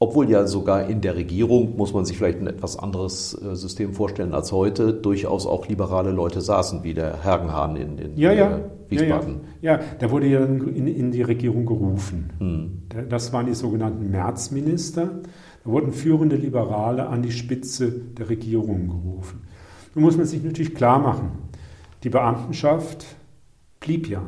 Obwohl 0.00 0.30
ja 0.30 0.46
sogar 0.46 0.88
in 0.88 1.00
der 1.00 1.16
Regierung, 1.16 1.76
muss 1.76 1.92
man 1.92 2.04
sich 2.04 2.18
vielleicht 2.18 2.38
ein 2.38 2.46
etwas 2.46 2.78
anderes 2.78 3.34
äh, 3.34 3.56
System 3.56 3.94
vorstellen 3.94 4.32
als 4.32 4.52
heute, 4.52 4.92
durchaus 4.94 5.44
auch 5.44 5.66
liberale 5.66 6.12
Leute 6.12 6.40
saßen, 6.40 6.84
wie 6.84 6.94
der 6.94 7.24
Hergenhahn 7.24 7.74
in, 7.74 7.98
in 7.98 8.16
ja, 8.16 8.32
ja. 8.32 8.58
Äh, 8.58 8.60
Wiesbaden. 8.90 9.40
Ja, 9.60 9.72
ja. 9.72 9.80
ja, 9.80 9.84
der 10.00 10.10
wurde 10.12 10.26
ja 10.28 10.44
in, 10.44 10.86
in 10.86 11.10
die 11.10 11.22
Regierung 11.22 11.66
gerufen. 11.66 12.30
Hm. 12.38 13.08
Das 13.08 13.32
waren 13.32 13.46
die 13.46 13.54
sogenannten 13.54 14.08
Märzminister. 14.10 15.10
Da 15.64 15.70
wurden 15.70 15.92
führende 15.92 16.36
Liberale 16.36 17.08
an 17.08 17.22
die 17.22 17.32
Spitze 17.32 17.90
der 17.90 18.30
Regierung 18.30 18.88
gerufen. 18.88 19.42
Nun 19.96 20.04
muss 20.04 20.16
man 20.16 20.26
sich 20.26 20.44
natürlich 20.44 20.76
klar 20.76 21.00
machen, 21.00 21.32
die 22.04 22.08
Beamtenschaft 22.08 23.04
blieb 23.80 24.08
ja. 24.08 24.22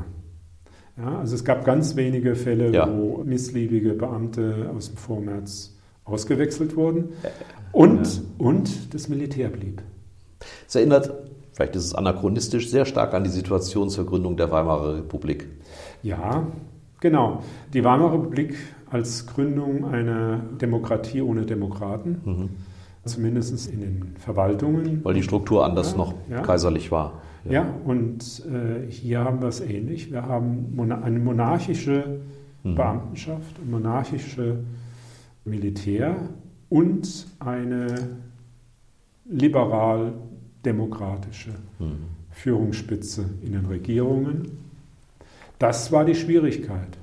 Ja, 1.00 1.18
also 1.18 1.34
es 1.34 1.44
gab 1.44 1.64
ganz 1.64 1.96
wenige 1.96 2.34
Fälle, 2.34 2.70
ja. 2.72 2.88
wo 2.88 3.22
missliebige 3.24 3.94
Beamte 3.94 4.70
aus 4.76 4.88
dem 4.88 4.96
Vormärz 4.96 5.76
ausgewechselt 6.04 6.76
wurden 6.76 7.10
und, 7.72 8.06
ja. 8.06 8.22
und 8.38 8.94
das 8.94 9.08
Militär 9.08 9.48
blieb. 9.48 9.82
Es 10.66 10.74
erinnert, 10.74 11.12
vielleicht 11.52 11.76
ist 11.76 11.84
es 11.84 11.94
anachronistisch, 11.94 12.68
sehr 12.70 12.84
stark 12.84 13.14
an 13.14 13.24
die 13.24 13.30
Situation 13.30 13.88
zur 13.90 14.06
Gründung 14.06 14.36
der 14.36 14.50
Weimarer 14.50 14.96
Republik. 14.96 15.46
Ja, 16.02 16.46
genau. 17.00 17.42
Die 17.72 17.84
Weimarer 17.84 18.14
Republik 18.14 18.56
als 18.90 19.26
Gründung 19.26 19.86
einer 19.86 20.38
Demokratie 20.60 21.22
ohne 21.22 21.46
Demokraten. 21.46 22.20
Mhm. 22.24 22.48
Zumindest 23.04 23.70
in 23.70 23.80
den 23.80 24.14
Verwaltungen. 24.18 25.02
Weil 25.04 25.14
die 25.14 25.22
Struktur 25.22 25.64
anders 25.64 25.96
noch 25.96 26.14
kaiserlich 26.42 26.92
war. 26.92 27.22
Ja, 27.44 27.52
ja 27.52 27.74
und 27.84 28.42
äh, 28.46 28.90
hier 28.90 29.20
haben 29.20 29.40
wir 29.40 29.48
es 29.48 29.60
ähnlich. 29.60 30.10
Wir 30.10 30.26
haben 30.26 30.74
eine 31.02 31.18
monarchische 31.18 32.20
mhm. 32.62 32.74
Beamtenschaft, 32.74 33.58
ein 33.62 33.70
monarchische 33.70 34.58
Militär 35.44 36.16
und 36.68 37.26
eine 37.38 38.18
liberal-demokratische 39.28 41.50
mhm. 41.78 42.04
Führungsspitze 42.30 43.24
in 43.42 43.52
den 43.52 43.66
Regierungen. 43.66 44.58
Das 45.58 45.92
war 45.92 46.04
die 46.04 46.14
Schwierigkeit. 46.14 46.98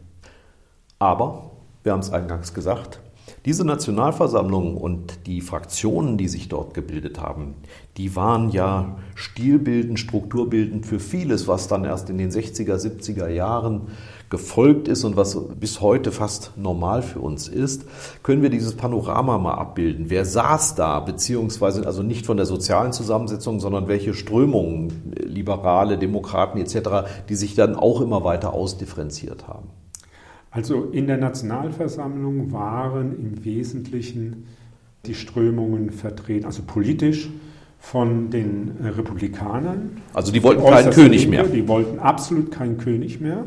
Aber, 1.00 1.52
wir 1.84 1.92
haben 1.92 2.00
es 2.00 2.12
eingangs 2.12 2.54
gesagt, 2.54 3.00
diese 3.48 3.64
Nationalversammlung 3.64 4.76
und 4.76 5.26
die 5.26 5.40
Fraktionen, 5.40 6.18
die 6.18 6.28
sich 6.28 6.50
dort 6.50 6.74
gebildet 6.74 7.22
haben, 7.22 7.56
die 7.96 8.14
waren 8.14 8.50
ja 8.50 8.98
stilbildend, 9.16 10.02
strukturbildend 10.02 10.86
für 10.86 11.00
vieles, 11.00 11.48
was 11.48 11.70
dann 11.70 11.86
erst 11.86 12.10
in 12.10 12.18
den 12.18 12.30
60er, 12.30 12.76
70er 12.76 13.30
Jahren 13.30 13.84
gefolgt 14.30 14.90
ist 14.90 15.06
und 15.06 15.16
was 15.16 15.40
bis 15.58 15.80
heute 15.80 16.12
fast 16.12 16.58
normal 16.58 17.02
für 17.02 17.22
uns 17.22 17.48
ist, 17.48 17.86
können 18.22 18.42
wir 18.42 18.50
dieses 18.50 18.76
Panorama 18.76 19.38
mal 19.38 19.54
abbilden. 19.54 20.10
Wer 20.10 20.26
saß 20.26 20.76
da, 20.76 21.00
beziehungsweise 21.00 21.86
also 21.86 22.04
nicht 22.04 22.26
von 22.26 22.36
der 22.36 22.46
sozialen 22.46 22.92
Zusammensetzung, 22.92 23.62
sondern 23.62 23.88
welche 23.88 24.14
Strömungen, 24.14 25.14
Liberale, 25.16 25.98
Demokraten 25.98 26.60
etc., 26.60 27.08
die 27.30 27.36
sich 27.36 27.56
dann 27.56 27.78
auch 27.78 28.02
immer 28.02 28.26
weiter 28.26 28.52
ausdifferenziert 28.52 29.48
haben? 29.48 29.70
Also 30.58 30.86
in 30.86 31.06
der 31.06 31.18
Nationalversammlung 31.18 32.52
waren 32.52 33.16
im 33.20 33.46
Wesentlichen 33.46 34.48
die 35.06 35.14
Strömungen 35.14 35.92
vertreten, 35.92 36.48
also 36.48 36.64
politisch 36.66 37.30
von 37.78 38.32
den 38.32 38.72
äh, 38.82 38.88
Republikanern. 38.88 40.02
Also 40.16 40.32
die 40.32 40.42
wollten 40.42 40.64
keinen 40.64 40.90
König 40.90 41.28
mehr. 41.28 41.44
Die 41.44 41.68
wollten 41.68 42.00
absolut 42.00 42.52
keinen 42.52 42.80
König 42.80 43.22
mehr. 43.22 43.46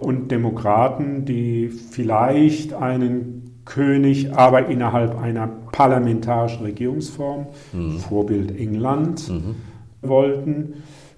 Und 0.00 0.32
Demokraten, 0.32 1.26
die 1.26 1.68
vielleicht 1.68 2.74
einen 2.74 3.60
König, 3.64 4.32
aber 4.32 4.66
innerhalb 4.66 5.16
einer 5.16 5.46
parlamentarischen 5.46 6.64
Regierungsform, 6.64 7.46
mhm. 7.72 7.98
Vorbild 8.00 8.58
England, 8.58 9.28
mhm. 9.28 9.54
wollten, 10.02 10.74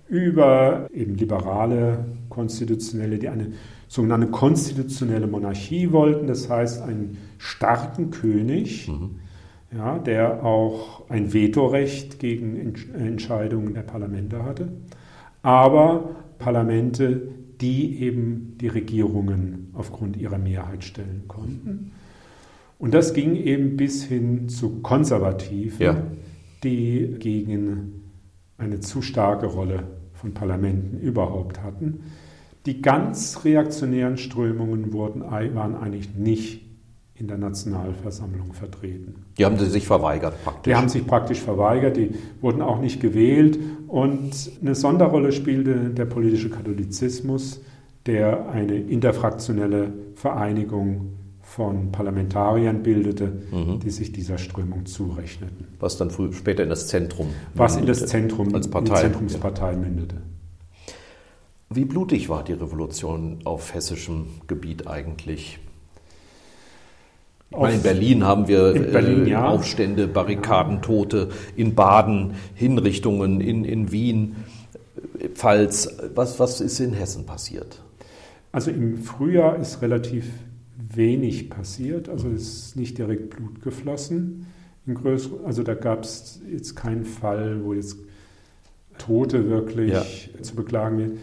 über 0.06 0.86
eben 0.92 1.16
liberale 1.16 2.04
Konstitutionelle, 2.28 3.18
die 3.18 3.30
eine 3.30 3.52
sogenannte 3.92 4.28
konstitutionelle 4.28 5.26
Monarchie 5.26 5.92
wollten, 5.92 6.26
das 6.26 6.48
heißt 6.48 6.80
einen 6.80 7.18
starken 7.36 8.10
König, 8.10 8.88
mhm. 8.88 9.16
ja, 9.70 9.98
der 9.98 10.42
auch 10.42 11.10
ein 11.10 11.34
Vetorecht 11.34 12.18
gegen 12.18 12.74
Entscheidungen 12.94 13.74
der 13.74 13.82
Parlamente 13.82 14.44
hatte, 14.44 14.72
aber 15.42 16.16
Parlamente, 16.38 17.20
die 17.60 18.00
eben 18.00 18.56
die 18.58 18.68
Regierungen 18.68 19.68
aufgrund 19.74 20.16
ihrer 20.16 20.38
Mehrheit 20.38 20.84
stellen 20.84 21.24
konnten. 21.28 21.92
Und 22.78 22.94
das 22.94 23.12
ging 23.12 23.36
eben 23.36 23.76
bis 23.76 24.04
hin 24.04 24.48
zu 24.48 24.80
Konservativen, 24.80 25.84
ja. 25.84 26.02
die 26.64 27.16
gegen 27.18 28.04
eine 28.56 28.80
zu 28.80 29.02
starke 29.02 29.44
Rolle 29.44 29.82
von 30.14 30.32
Parlamenten 30.32 30.98
überhaupt 30.98 31.62
hatten. 31.62 32.04
Die 32.66 32.80
ganz 32.80 33.44
reaktionären 33.44 34.16
Strömungen 34.16 34.92
wurden, 34.92 35.22
waren 35.22 35.74
eigentlich 35.74 36.14
nicht 36.14 36.62
in 37.14 37.28
der 37.28 37.38
Nationalversammlung 37.38 38.52
vertreten. 38.52 39.26
Die 39.38 39.44
haben 39.44 39.58
sich 39.58 39.86
verweigert 39.86 40.42
praktisch. 40.44 40.70
Die 40.70 40.76
haben 40.76 40.88
sich 40.88 41.06
praktisch 41.06 41.40
verweigert, 41.40 41.96
die 41.96 42.10
wurden 42.40 42.62
auch 42.62 42.80
nicht 42.80 43.00
gewählt. 43.00 43.58
Und 43.86 44.32
eine 44.60 44.74
Sonderrolle 44.74 45.32
spielte 45.32 45.90
der 45.90 46.04
politische 46.06 46.50
Katholizismus, 46.50 47.60
der 48.06 48.48
eine 48.48 48.76
interfraktionelle 48.76 49.92
Vereinigung 50.14 51.12
von 51.42 51.92
Parlamentariern 51.92 52.82
bildete, 52.82 53.32
mhm. 53.50 53.80
die 53.80 53.90
sich 53.90 54.12
dieser 54.12 54.38
Strömung 54.38 54.86
zurechneten. 54.86 55.66
Was 55.80 55.96
dann 55.98 56.10
früh, 56.10 56.32
später 56.32 56.62
in 56.62 56.70
das 56.70 56.88
Zentrum 56.88 57.28
Was 57.54 57.76
in 57.76 57.86
das 57.86 58.06
Zentrum, 58.06 58.54
als 58.54 58.68
Partei, 58.68 58.94
in 58.94 59.12
Zentrumspartei 59.12 59.76
mündete. 59.76 60.16
Wie 61.74 61.84
blutig 61.84 62.28
war 62.28 62.44
die 62.44 62.52
Revolution 62.52 63.38
auf 63.44 63.72
hessischem 63.72 64.26
Gebiet 64.46 64.86
eigentlich? 64.86 65.58
Ich 67.50 67.56
meine, 67.56 67.76
in 67.76 67.82
Berlin 67.82 68.24
haben 68.24 68.48
wir 68.48 68.74
in 68.74 68.92
Berlin, 68.92 69.26
äh, 69.26 69.30
ja. 69.30 69.48
Aufstände, 69.48 70.06
Barrikaden, 70.06 70.82
Tote, 70.82 71.30
in 71.56 71.74
Baden 71.74 72.34
Hinrichtungen, 72.54 73.40
in, 73.40 73.64
in 73.64 73.92
Wien, 73.92 74.36
Pfalz. 75.34 75.96
Was, 76.14 76.38
was 76.40 76.60
ist 76.60 76.80
in 76.80 76.94
Hessen 76.94 77.26
passiert? 77.26 77.82
Also 78.52 78.70
im 78.70 78.98
Frühjahr 78.98 79.56
ist 79.56 79.82
relativ 79.82 80.26
wenig 80.76 81.48
passiert, 81.48 82.08
also 82.08 82.28
ist 82.28 82.76
nicht 82.76 82.98
direkt 82.98 83.30
Blut 83.30 83.62
geflossen. 83.62 84.46
also 85.44 85.62
da 85.62 85.74
gab 85.74 86.04
es 86.04 86.40
jetzt 86.50 86.74
keinen 86.74 87.04
Fall, 87.04 87.64
wo 87.64 87.72
jetzt 87.72 87.96
Tote 88.98 89.48
wirklich 89.48 89.90
ja. 89.90 90.04
zu 90.42 90.54
beklagen 90.54 90.98
werden. 90.98 91.18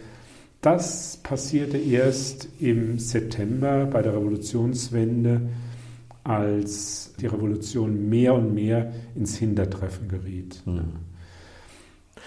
Das 0.60 1.18
passierte 1.22 1.78
erst 1.78 2.48
im 2.60 2.98
September 2.98 3.86
bei 3.86 4.02
der 4.02 4.14
Revolutionswende, 4.14 5.40
als 6.22 7.14
die 7.18 7.26
Revolution 7.26 8.10
mehr 8.10 8.34
und 8.34 8.54
mehr 8.54 8.92
ins 9.14 9.36
Hintertreffen 9.36 10.08
geriet. 10.08 10.60
Mhm. 10.66 11.10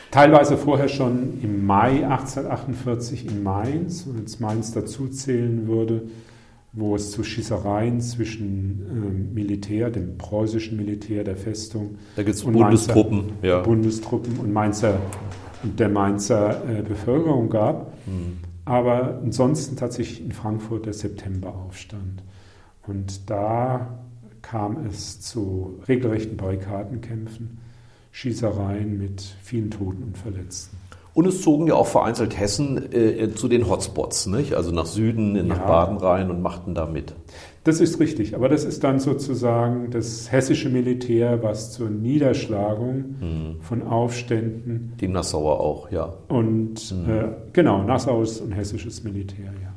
Teilweise 0.09 0.57
vorher 0.57 0.89
schon 0.89 1.39
im 1.41 1.65
Mai 1.65 2.05
1848 2.07 3.27
in 3.27 3.43
Mainz, 3.43 4.05
und 4.07 4.19
jetzt 4.19 4.39
Mainz 4.39 4.71
dazu 4.71 5.07
zählen 5.07 5.67
würde, 5.67 6.03
wo 6.71 6.95
es 6.95 7.11
zu 7.11 7.23
Schießereien 7.23 8.01
zwischen 8.01 9.31
äh, 9.31 9.33
Militär, 9.35 9.91
dem 9.91 10.17
preußischen 10.17 10.75
Militär 10.75 11.23
der 11.23 11.37
Festung, 11.37 11.97
da 12.15 12.23
gibt's 12.23 12.43
und 12.43 12.53
Bundestruppen, 12.53 13.27
Mainzer, 13.27 13.47
ja. 13.47 13.61
Bundestruppen 13.61 14.39
und 14.39 14.51
Mainzer 14.51 14.99
der 15.63 15.89
Mainzer 15.89 16.61
äh, 16.67 16.81
Bevölkerung 16.81 17.49
gab. 17.49 17.93
Mhm. 18.05 18.39
Aber 18.65 19.19
ansonsten 19.23 19.75
tatsächlich 19.75 20.23
in 20.23 20.31
Frankfurt 20.31 20.85
der 20.85 20.93
Septemberaufstand. 20.93 22.23
Und 22.87 23.29
da 23.29 23.99
kam 24.41 24.85
es 24.85 25.21
zu 25.21 25.79
regelrechten 25.87 26.37
Barrikadenkämpfen, 26.37 27.59
Schießereien 28.11 28.97
mit 28.97 29.21
vielen 29.41 29.71
Toten 29.71 30.03
und 30.03 30.17
Verletzten. 30.17 30.77
Und 31.13 31.27
es 31.27 31.41
zogen 31.41 31.67
ja 31.67 31.75
auch 31.75 31.87
vereinzelt 31.87 32.39
Hessen 32.39 32.91
äh, 32.91 33.33
zu 33.35 33.47
den 33.47 33.69
Hotspots, 33.69 34.25
nicht? 34.25 34.55
also 34.55 34.71
nach 34.71 34.87
Süden, 34.87 35.33
nach 35.47 35.59
ja. 35.59 35.65
Baden 35.65 35.97
rein 35.97 36.31
und 36.31 36.41
machten 36.41 36.73
da 36.73 36.87
mit. 36.87 37.13
Das 37.63 37.79
ist 37.79 37.99
richtig, 37.99 38.35
aber 38.35 38.49
das 38.49 38.65
ist 38.65 38.83
dann 38.83 38.99
sozusagen 38.99 39.89
das 39.91 40.31
hessische 40.31 40.69
Militär, 40.69 41.43
was 41.43 41.71
zur 41.71 41.89
Niederschlagung 41.89 42.95
mhm. 43.21 43.61
von 43.61 43.83
Aufständen. 43.83 44.93
Die 44.99 45.07
Nassauer 45.07 45.61
auch, 45.61 45.89
ja. 45.89 46.13
Und 46.27 46.91
mhm. 46.91 47.09
äh, 47.09 47.23
genau, 47.53 47.83
Nassau 47.83 48.21
ist 48.21 48.41
ein 48.41 48.51
hessisches 48.51 49.03
Militär, 49.03 49.53
ja. 49.61 49.73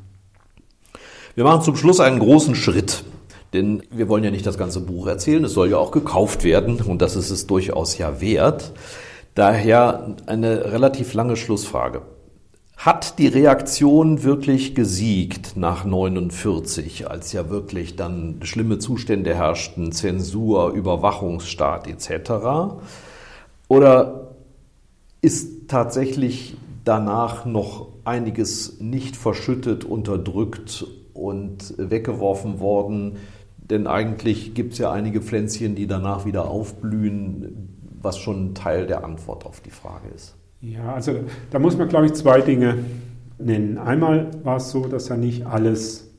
Wir 1.36 1.44
machen 1.44 1.62
zum 1.62 1.76
Schluss 1.76 2.00
einen 2.00 2.18
großen 2.18 2.54
Schritt. 2.54 3.04
Denn 3.52 3.82
wir 3.90 4.08
wollen 4.08 4.24
ja 4.24 4.30
nicht 4.30 4.46
das 4.46 4.58
ganze 4.58 4.80
Buch 4.80 5.06
erzählen, 5.06 5.44
es 5.44 5.52
soll 5.52 5.70
ja 5.70 5.78
auch 5.78 5.92
gekauft 5.92 6.42
werden 6.42 6.80
und 6.80 7.00
das 7.00 7.14
ist 7.14 7.30
es 7.30 7.46
durchaus 7.46 7.96
ja 7.96 8.20
wert. 8.20 8.72
Daher 9.36 10.16
eine 10.24 10.72
relativ 10.72 11.12
lange 11.12 11.36
Schlussfrage. 11.36 12.00
Hat 12.78 13.18
die 13.18 13.26
Reaktion 13.26 14.22
wirklich 14.22 14.74
gesiegt 14.74 15.58
nach 15.58 15.84
49, 15.84 17.10
als 17.10 17.34
ja 17.34 17.50
wirklich 17.50 17.96
dann 17.96 18.40
schlimme 18.44 18.78
Zustände 18.78 19.34
herrschten, 19.34 19.92
Zensur, 19.92 20.70
Überwachungsstaat 20.70 21.86
etc.? 21.86 22.30
Oder 23.68 24.28
ist 25.20 25.68
tatsächlich 25.68 26.56
danach 26.86 27.44
noch 27.44 27.88
einiges 28.04 28.80
nicht 28.80 29.16
verschüttet, 29.16 29.84
unterdrückt 29.84 30.86
und 31.12 31.74
weggeworfen 31.76 32.58
worden? 32.58 33.18
Denn 33.58 33.86
eigentlich 33.86 34.54
gibt 34.54 34.72
es 34.72 34.78
ja 34.78 34.92
einige 34.92 35.20
Pflänzchen, 35.20 35.74
die 35.74 35.86
danach 35.86 36.24
wieder 36.24 36.48
aufblühen, 36.48 37.75
was 38.00 38.18
schon 38.18 38.54
Teil 38.54 38.86
der 38.86 39.04
Antwort 39.04 39.46
auf 39.46 39.60
die 39.60 39.70
Frage 39.70 40.08
ist. 40.14 40.34
Ja, 40.60 40.94
also 40.94 41.12
da 41.50 41.58
muss 41.58 41.76
man, 41.76 41.88
glaube 41.88 42.06
ich, 42.06 42.14
zwei 42.14 42.40
Dinge 42.40 42.78
nennen. 43.38 43.78
Einmal 43.78 44.30
war 44.42 44.56
es 44.56 44.70
so, 44.70 44.86
dass 44.86 45.10
er 45.10 45.16
nicht 45.16 45.46
alles 45.46 46.10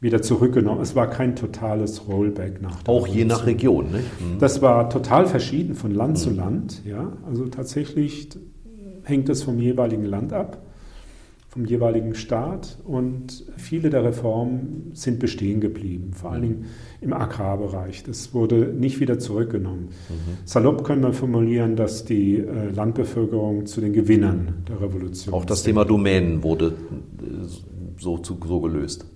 wieder 0.00 0.22
zurückgenommen. 0.22 0.80
Es 0.80 0.94
war 0.94 1.10
kein 1.10 1.34
totales 1.34 2.06
Rollback 2.06 2.62
nach 2.62 2.86
Auch 2.86 3.06
je 3.06 3.24
nach 3.24 3.46
Region, 3.46 3.90
nicht? 3.90 4.20
Mhm. 4.20 4.38
Das 4.38 4.62
war 4.62 4.90
total 4.90 5.26
verschieden 5.26 5.74
von 5.74 5.90
Land 5.90 6.12
mhm. 6.12 6.16
zu 6.16 6.30
Land. 6.30 6.82
Ja, 6.84 7.12
also 7.26 7.46
tatsächlich 7.46 8.28
hängt 9.02 9.28
es 9.28 9.42
vom 9.42 9.58
jeweiligen 9.58 10.04
Land 10.04 10.32
ab 10.32 10.58
vom 11.58 11.64
jeweiligen 11.64 12.14
Staat 12.14 12.78
und 12.84 13.44
viele 13.56 13.90
der 13.90 14.04
Reformen 14.04 14.92
sind 14.94 15.18
bestehen 15.18 15.60
geblieben, 15.60 16.12
vor 16.12 16.30
allen 16.30 16.42
Dingen 16.42 16.64
im 17.00 17.12
Agrarbereich. 17.12 18.04
Das 18.04 18.32
wurde 18.32 18.72
nicht 18.72 19.00
wieder 19.00 19.18
zurückgenommen. 19.18 19.88
Mhm. 20.08 20.36
Salopp 20.44 20.84
können 20.84 21.02
wir 21.02 21.12
formulieren, 21.12 21.74
dass 21.74 22.04
die 22.04 22.36
äh, 22.36 22.70
Landbevölkerung 22.70 23.66
zu 23.66 23.80
den 23.80 23.92
Gewinnern 23.92 24.62
der 24.68 24.80
Revolution 24.80 25.34
Auch 25.34 25.44
das 25.44 25.64
Thema 25.64 25.84
Domänen 25.84 26.44
wurde 26.44 26.66
äh, 26.66 27.48
so, 27.98 28.22
so 28.22 28.60
gelöst. 28.60 29.06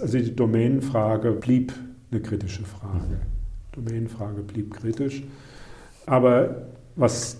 Also 0.00 0.18
die 0.18 0.34
Domänenfrage 0.34 1.32
blieb 1.32 1.74
eine 2.10 2.22
kritische 2.22 2.62
Frage. 2.64 3.20
Mhm. 3.20 3.82
Domänenfrage 3.84 4.40
blieb 4.42 4.72
kritisch. 4.72 5.22
Aber 6.06 6.68
was 6.96 7.36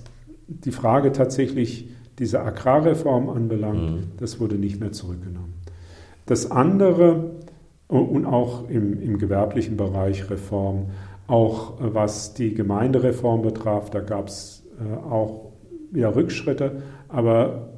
die 0.46 0.72
Frage 0.72 1.12
tatsächlich 1.12 1.88
diese 2.18 2.40
Agrarreform 2.40 3.28
anbelangt, 3.28 3.90
mhm. 3.92 4.02
das 4.18 4.40
wurde 4.40 4.56
nicht 4.56 4.80
mehr 4.80 4.92
zurückgenommen. 4.92 5.54
Das 6.26 6.50
andere 6.50 7.30
und 7.88 8.24
auch 8.24 8.68
im, 8.70 9.00
im 9.02 9.18
gewerblichen 9.18 9.76
Bereich 9.76 10.30
Reform, 10.30 10.86
auch 11.26 11.74
was 11.78 12.34
die 12.34 12.54
Gemeindereform 12.54 13.42
betraf, 13.42 13.90
da 13.90 14.00
gab 14.00 14.28
es 14.28 14.64
äh, 14.80 14.94
auch 15.10 15.52
wieder 15.90 16.16
Rückschritte, 16.16 16.82
aber 17.08 17.68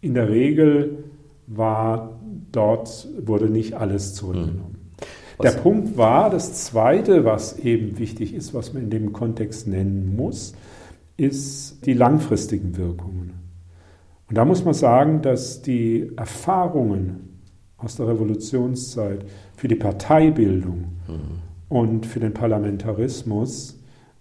in 0.00 0.14
der 0.14 0.28
Regel 0.28 1.04
war 1.46 2.20
dort, 2.50 3.08
wurde 3.24 3.48
nicht 3.48 3.74
alles 3.74 4.14
zurückgenommen. 4.14 4.90
Mhm. 4.98 5.42
Der 5.42 5.50
Punkt 5.52 5.96
war, 5.96 6.30
das 6.30 6.64
Zweite, 6.64 7.24
was 7.24 7.58
eben 7.58 7.98
wichtig 7.98 8.34
ist, 8.34 8.54
was 8.54 8.72
man 8.74 8.84
in 8.84 8.90
dem 8.90 9.12
Kontext 9.12 9.66
nennen 9.66 10.14
muss, 10.16 10.54
ist 11.16 11.84
die 11.86 11.94
langfristigen 11.94 12.76
Wirkungen. 12.76 13.41
Und 14.32 14.36
da 14.38 14.46
muss 14.46 14.64
man 14.64 14.72
sagen, 14.72 15.20
dass 15.20 15.60
die 15.60 16.10
Erfahrungen 16.16 17.42
aus 17.76 17.96
der 17.96 18.08
Revolutionszeit 18.08 19.26
für 19.58 19.68
die 19.68 19.74
Parteibildung 19.74 20.84
mhm. 21.06 21.20
und 21.68 22.06
für 22.06 22.18
den 22.18 22.32
Parlamentarismus 22.32 23.78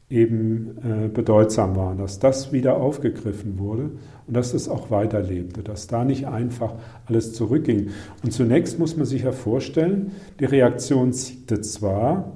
eben 0.09 0.77
äh, 0.83 1.07
bedeutsam 1.07 1.77
waren, 1.77 1.97
dass 1.97 2.19
das 2.19 2.51
wieder 2.51 2.75
aufgegriffen 2.75 3.57
wurde 3.57 3.91
und 4.27 4.35
dass 4.35 4.53
es 4.53 4.67
auch 4.67 4.91
weiterlebte, 4.91 5.63
dass 5.63 5.87
da 5.87 6.03
nicht 6.03 6.27
einfach 6.27 6.73
alles 7.05 7.31
zurückging. 7.31 7.91
Und 8.21 8.33
zunächst 8.33 8.79
muss 8.79 8.97
man 8.97 9.05
sich 9.05 9.23
ja 9.23 9.31
vorstellen, 9.31 10.11
die 10.41 10.45
Reaktion 10.45 11.13
siegte 11.13 11.61
zwar, 11.61 12.33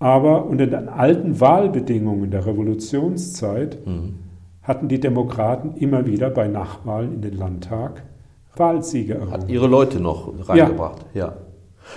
aber 0.00 0.46
unter 0.46 0.66
den 0.66 0.88
alten 0.88 1.38
Wahlbedingungen 1.38 2.32
der 2.32 2.44
Revolutionszeit 2.44 3.86
mhm 3.86 4.23
hatten 4.64 4.88
die 4.88 4.98
Demokraten 4.98 5.74
immer 5.76 6.06
wieder 6.06 6.30
bei 6.30 6.48
Nachwahlen 6.48 7.14
in 7.14 7.22
den 7.22 7.36
Landtag 7.36 8.02
Wahlsiege 8.56 9.14
errungen. 9.14 9.32
Hat 9.32 9.48
ihre 9.48 9.66
Leute 9.66 10.00
noch 10.00 10.32
reingebracht, 10.48 11.04
ja. 11.12 11.26
ja. 11.26 11.36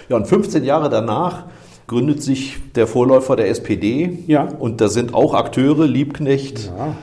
Ja, 0.09 0.17
und 0.17 0.27
15 0.27 0.63
Jahre 0.63 0.89
danach 0.89 1.45
gründet 1.87 2.21
sich 2.21 2.57
der 2.73 2.87
Vorläufer 2.87 3.35
der 3.35 3.49
SPD. 3.49 4.19
Ja. 4.27 4.47
Und 4.59 4.81
da 4.81 4.89
sind 4.89 5.13
auch 5.13 5.33
Akteure, 5.33 5.87
Liebknecht, 5.87 6.65
ja. 6.65 6.95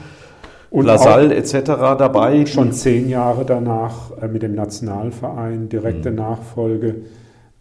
und 0.71 0.85
Lasalle 0.85 1.35
etc. 1.35 1.55
dabei. 1.99 2.45
Schon 2.45 2.73
zehn 2.73 3.09
Jahre 3.09 3.47
danach 3.47 4.11
äh, 4.21 4.29
mit 4.29 4.43
dem 4.43 4.55
Nationalverein, 4.55 5.71
direkte 5.71 6.11
mhm. 6.11 6.17
Nachfolge 6.17 6.97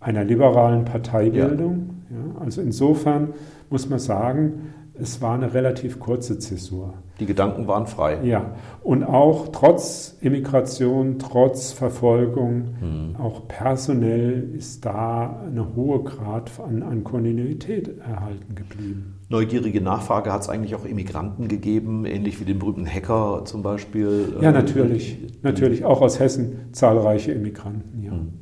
einer 0.01 0.25
liberalen 0.25 0.83
Parteibildung. 0.83 2.01
Ja. 2.09 2.17
ja. 2.17 2.41
also 2.43 2.61
insofern 2.61 3.29
muss 3.69 3.87
man 3.87 3.99
sagen, 3.99 4.73
es 4.99 5.21
war 5.21 5.33
eine 5.33 5.53
relativ 5.53 5.99
kurze 5.99 6.37
Zäsur. 6.37 6.93
Die 7.19 7.25
Gedanken 7.25 7.67
waren 7.67 7.87
frei. 7.87 8.19
Ja, 8.23 8.55
und 8.83 9.03
auch 9.03 9.49
trotz 9.51 10.17
Immigration, 10.21 11.17
trotz 11.17 11.71
Verfolgung, 11.71 12.75
hm. 12.79 13.15
auch 13.17 13.47
personell 13.47 14.49
ist 14.55 14.85
da 14.85 15.41
eine 15.47 15.75
hohe 15.75 16.03
Grad 16.03 16.51
an, 16.59 16.83
an 16.83 17.03
Kontinuität 17.03 17.99
erhalten 17.99 18.55
geblieben. 18.55 19.19
Neugierige 19.29 19.81
Nachfrage 19.81 20.31
hat 20.31 20.41
es 20.41 20.49
eigentlich 20.49 20.75
auch 20.75 20.85
Immigranten 20.85 21.47
gegeben, 21.47 22.05
ähnlich 22.05 22.39
wie 22.39 22.45
den 22.45 22.59
berühmten 22.59 22.87
Hacker 22.87 23.45
zum 23.45 23.63
Beispiel. 23.63 24.35
Ja, 24.41 24.51
natürlich, 24.51 25.19
ähm, 25.21 25.27
natürlich, 25.41 25.85
auch 25.85 26.01
aus 26.01 26.19
Hessen 26.19 26.71
zahlreiche 26.71 27.31
Immigranten, 27.31 28.03
ja. 28.03 28.11
Hm. 28.11 28.33